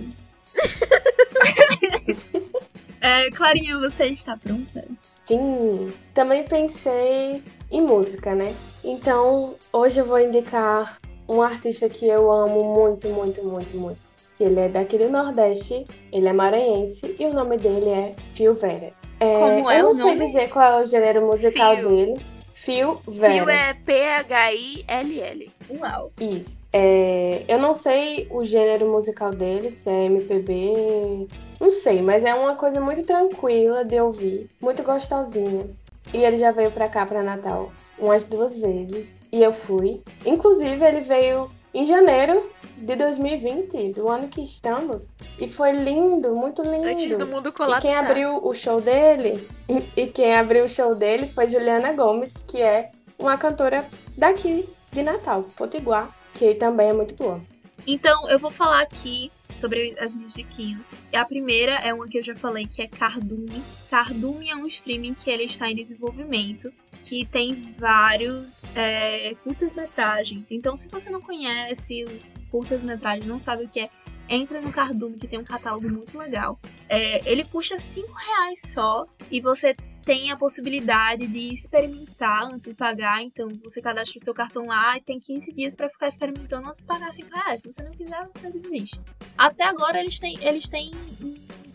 [3.01, 4.87] É, Clarinha, você está pronta?
[5.27, 8.55] Sim, também pensei em música, né?
[8.83, 10.99] Então, hoje eu vou indicar
[11.29, 13.99] um artista que eu amo muito, muito, muito, muito.
[14.41, 18.93] Ele é daqui do Nordeste, ele é maranhense e o nome dele é Phil Vera.
[19.21, 21.89] É, Como é eu não sei dizer qual é o gênero musical Phil.
[21.89, 22.21] dele.
[22.61, 23.33] Phil Vera.
[23.33, 25.51] Phil é P-H-I-L-L.
[25.71, 26.13] Uau.
[26.21, 26.59] Isso.
[26.73, 31.27] É, eu não sei o gênero musical dele, se é MPB,
[31.59, 35.67] não sei, mas é uma coisa muito tranquila de ouvir, muito gostosinha.
[36.13, 40.03] E ele já veio pra cá, pra Natal, umas duas vezes, e eu fui.
[40.27, 46.63] Inclusive, ele veio em janeiro de 2020, do ano que estamos, e foi lindo, muito
[46.63, 46.89] lindo.
[46.89, 47.91] Antes do mundo colapsar.
[47.91, 49.49] E quem abriu o show dele,
[49.97, 55.03] e quem abriu o show dele foi Juliana Gomes, que é uma cantora daqui de
[55.03, 57.41] Natal, Potiguar que também é muito boa.
[57.87, 61.01] Então, eu vou falar aqui sobre as minhas diquinhas.
[61.13, 63.63] A primeira é uma que eu já falei, que é Cardume.
[63.91, 66.73] Cardume é um streaming que ele está em desenvolvimento,
[67.03, 70.51] que tem vários é, curtas-metragens.
[70.51, 73.91] Então, se você não conhece os curtas-metragens, não sabe o que é,
[74.29, 76.59] entra no Cardume, que tem um catálogo muito legal.
[76.89, 79.75] É, ele custa 5 reais só, e você
[80.05, 83.23] tem a possibilidade de experimentar antes de pagar.
[83.23, 86.81] Então, você cadastra o seu cartão lá e tem 15 dias para ficar experimentando antes
[86.81, 87.61] de pagar 5 reais.
[87.63, 89.01] Se você não quiser, você desiste.
[89.37, 90.91] Até agora, eles têm, eles têm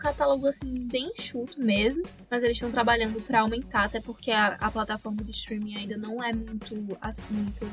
[0.06, 4.70] catálogo assim bem enxuto mesmo, mas eles estão trabalhando para aumentar, até porque a, a,
[4.70, 7.66] plataforma de streaming ainda não é muito, muito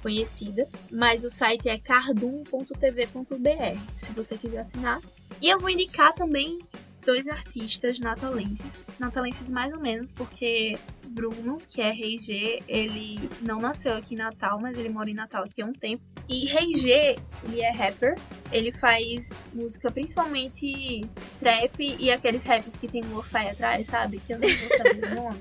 [0.00, 0.68] conhecida.
[0.90, 5.00] Mas o site é cardum.tv.br, se você quiser assinar.
[5.42, 6.60] E eu vou indicar também
[7.04, 8.86] dois artistas natalenses.
[8.98, 10.78] Natalenses mais ou menos, porque
[11.08, 15.14] Bruno, que é Rei G, ele não nasceu aqui em Natal, mas ele mora em
[15.14, 16.04] Natal aqui há um tempo.
[16.30, 18.16] E Rei G, ele é rapper.
[18.52, 21.04] Ele faz música principalmente
[21.40, 24.20] trap e aqueles raps que tem um lo-fi atrás, sabe?
[24.20, 25.40] Que eu não vou saber o nome.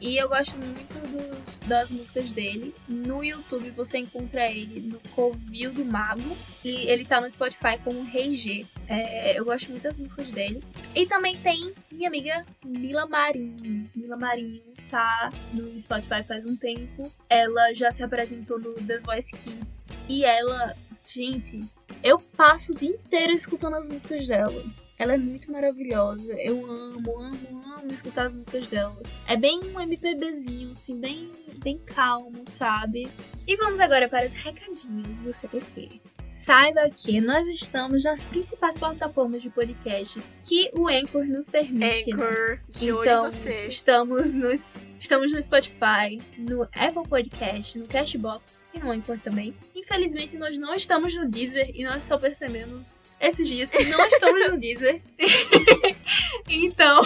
[0.00, 2.74] E eu gosto muito dos, das músicas dele.
[2.88, 6.36] No YouTube você encontra ele no Covil do Mago.
[6.64, 8.66] E ele tá no Spotify como Rei G.
[8.88, 10.64] É, eu gosto muito das músicas dele.
[10.94, 13.88] E também tem minha amiga Mila Marinho.
[13.94, 17.10] Mila Marinho tá no Spotify faz um tempo.
[17.28, 19.90] Ela já se apresentou no The Voice Kids.
[20.06, 20.76] E ela,
[21.08, 21.60] gente,
[22.04, 24.62] eu passo o dia inteiro escutando as músicas dela.
[24.98, 26.32] Ela é muito maravilhosa.
[26.34, 29.00] Eu amo, amo, amo escutar as músicas dela.
[29.26, 33.10] É bem um MPBzinho, assim, bem, bem calmo, sabe?
[33.46, 36.00] E vamos agora para os recadinhos do CPQ.
[36.32, 42.10] Saiba que nós estamos nas principais plataformas de podcast que o Anchor nos permite.
[42.14, 42.24] Né?
[42.24, 43.66] Anchor, de então, você.
[43.66, 49.54] estamos nos estamos no Spotify, no Apple Podcast, no Cashbox e no Anchor também.
[49.76, 54.48] Infelizmente, nós não estamos no Deezer e nós só percebemos esses dias que não estamos
[54.48, 55.02] no Deezer.
[56.48, 57.02] então,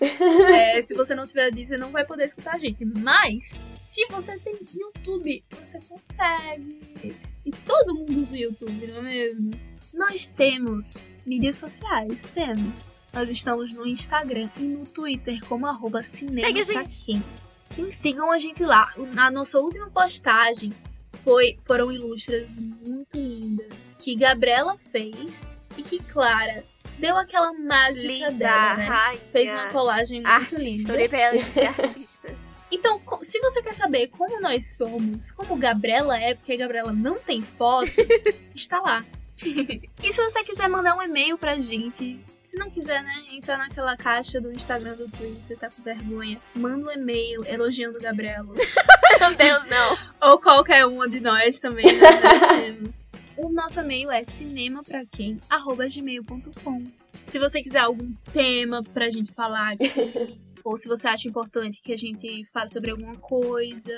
[0.54, 2.82] é, se você não tiver Deezer, não vai poder escutar a gente.
[2.86, 7.14] Mas, se você tem YouTube, você consegue.
[7.44, 9.50] E todo mundo usa o YouTube, não é mesmo?
[9.92, 12.92] Nós temos mídias sociais, temos.
[13.12, 17.22] Nós estamos no Instagram e no Twitter como arroba cinema Segue a gente.
[17.58, 18.92] Sim, sigam a gente lá.
[19.12, 20.72] Na nossa última postagem
[21.12, 26.64] foi, foram ilustras muito lindas que Gabriela fez e que Clara
[26.98, 28.86] deu aquela mágica Linda, dela, né?
[28.86, 30.62] rainha, Fez uma colagem muito artista.
[30.64, 30.92] linda.
[30.92, 32.36] Olhei pra ela e disse artista.
[32.70, 37.18] Então, se você quer saber como nós somos, como Gabriela é, porque a Gabriela não
[37.18, 37.94] tem fotos,
[38.54, 39.04] está lá.
[39.42, 43.96] e se você quiser mandar um e-mail pra gente, se não quiser, né, entrar naquela
[43.96, 48.54] caixa do Instagram, do Twitter, tá com vergonha, manda um e-mail elogiando Gabriela.
[49.20, 49.98] Meu Deus, não.
[50.20, 53.08] Ou qualquer uma de nós também nós merecemos.
[53.36, 56.84] O nosso e-mail é cinemapraquem@gmail.com.
[57.26, 61.92] Se você quiser algum tema pra gente falar aqui, ou se você acha importante que
[61.92, 63.92] a gente fale sobre alguma coisa,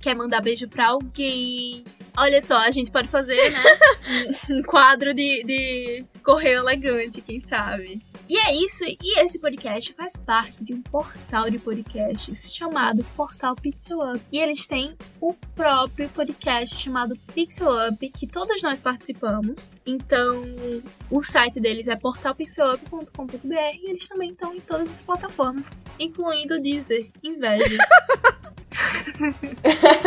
[0.00, 1.84] quer mandar beijo pra alguém,
[2.16, 3.62] olha só, a gente pode fazer, né?
[4.50, 8.02] um, quadro de, de correio elegante, quem sabe.
[8.28, 13.56] E é isso, e esse podcast faz parte de um portal de podcasts chamado Portal
[13.56, 14.20] Pixel Up.
[14.30, 19.72] E eles têm o próprio podcast chamado Pixel Up, que todos nós participamos.
[19.86, 20.44] Então,
[21.10, 26.60] o site deles é portalpixelup.com.br e eles também estão em todas as plataformas, incluindo o
[26.60, 27.08] Deezer.
[27.22, 27.78] Inveja.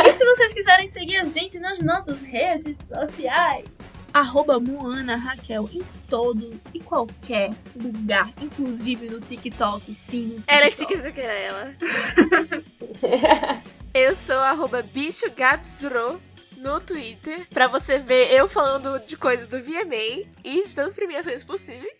[0.06, 5.82] e se vocês quiserem seguir a gente nas nossas redes sociais, arroba Moana Raquel em
[6.08, 10.54] todo e qualquer lugar, inclusive no TikTok, sim, no TikTok.
[10.54, 11.74] Ela é tiktokeira, ela.
[13.94, 16.18] Eu sou arroba bicho Gabsro
[16.56, 17.46] no Twitter.
[17.50, 21.92] Pra você ver eu falando de coisas do VMA e de todas as premiações possíveis.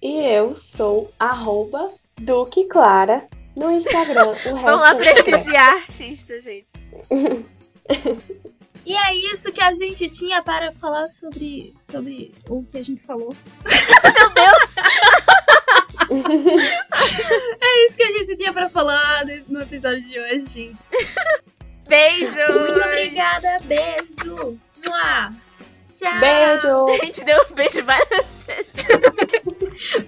[0.00, 1.88] E eu sou arroba
[2.18, 4.28] Duque Clara no Instagram.
[4.28, 6.72] O Vamos lá é prestigiar artista, gente.
[8.86, 13.02] E é isso que a gente tinha para falar sobre, sobre o que a gente
[13.02, 13.34] falou.
[17.60, 20.78] é isso que a gente tinha para falar no episódio de hoje, gente.
[21.88, 22.36] Beijo!
[22.60, 24.58] Muito obrigada, beijo.
[24.84, 25.30] Mua.
[25.88, 26.20] Tchau.
[26.20, 26.86] Beijo!
[26.88, 30.06] A gente deu um beijo várias vezes.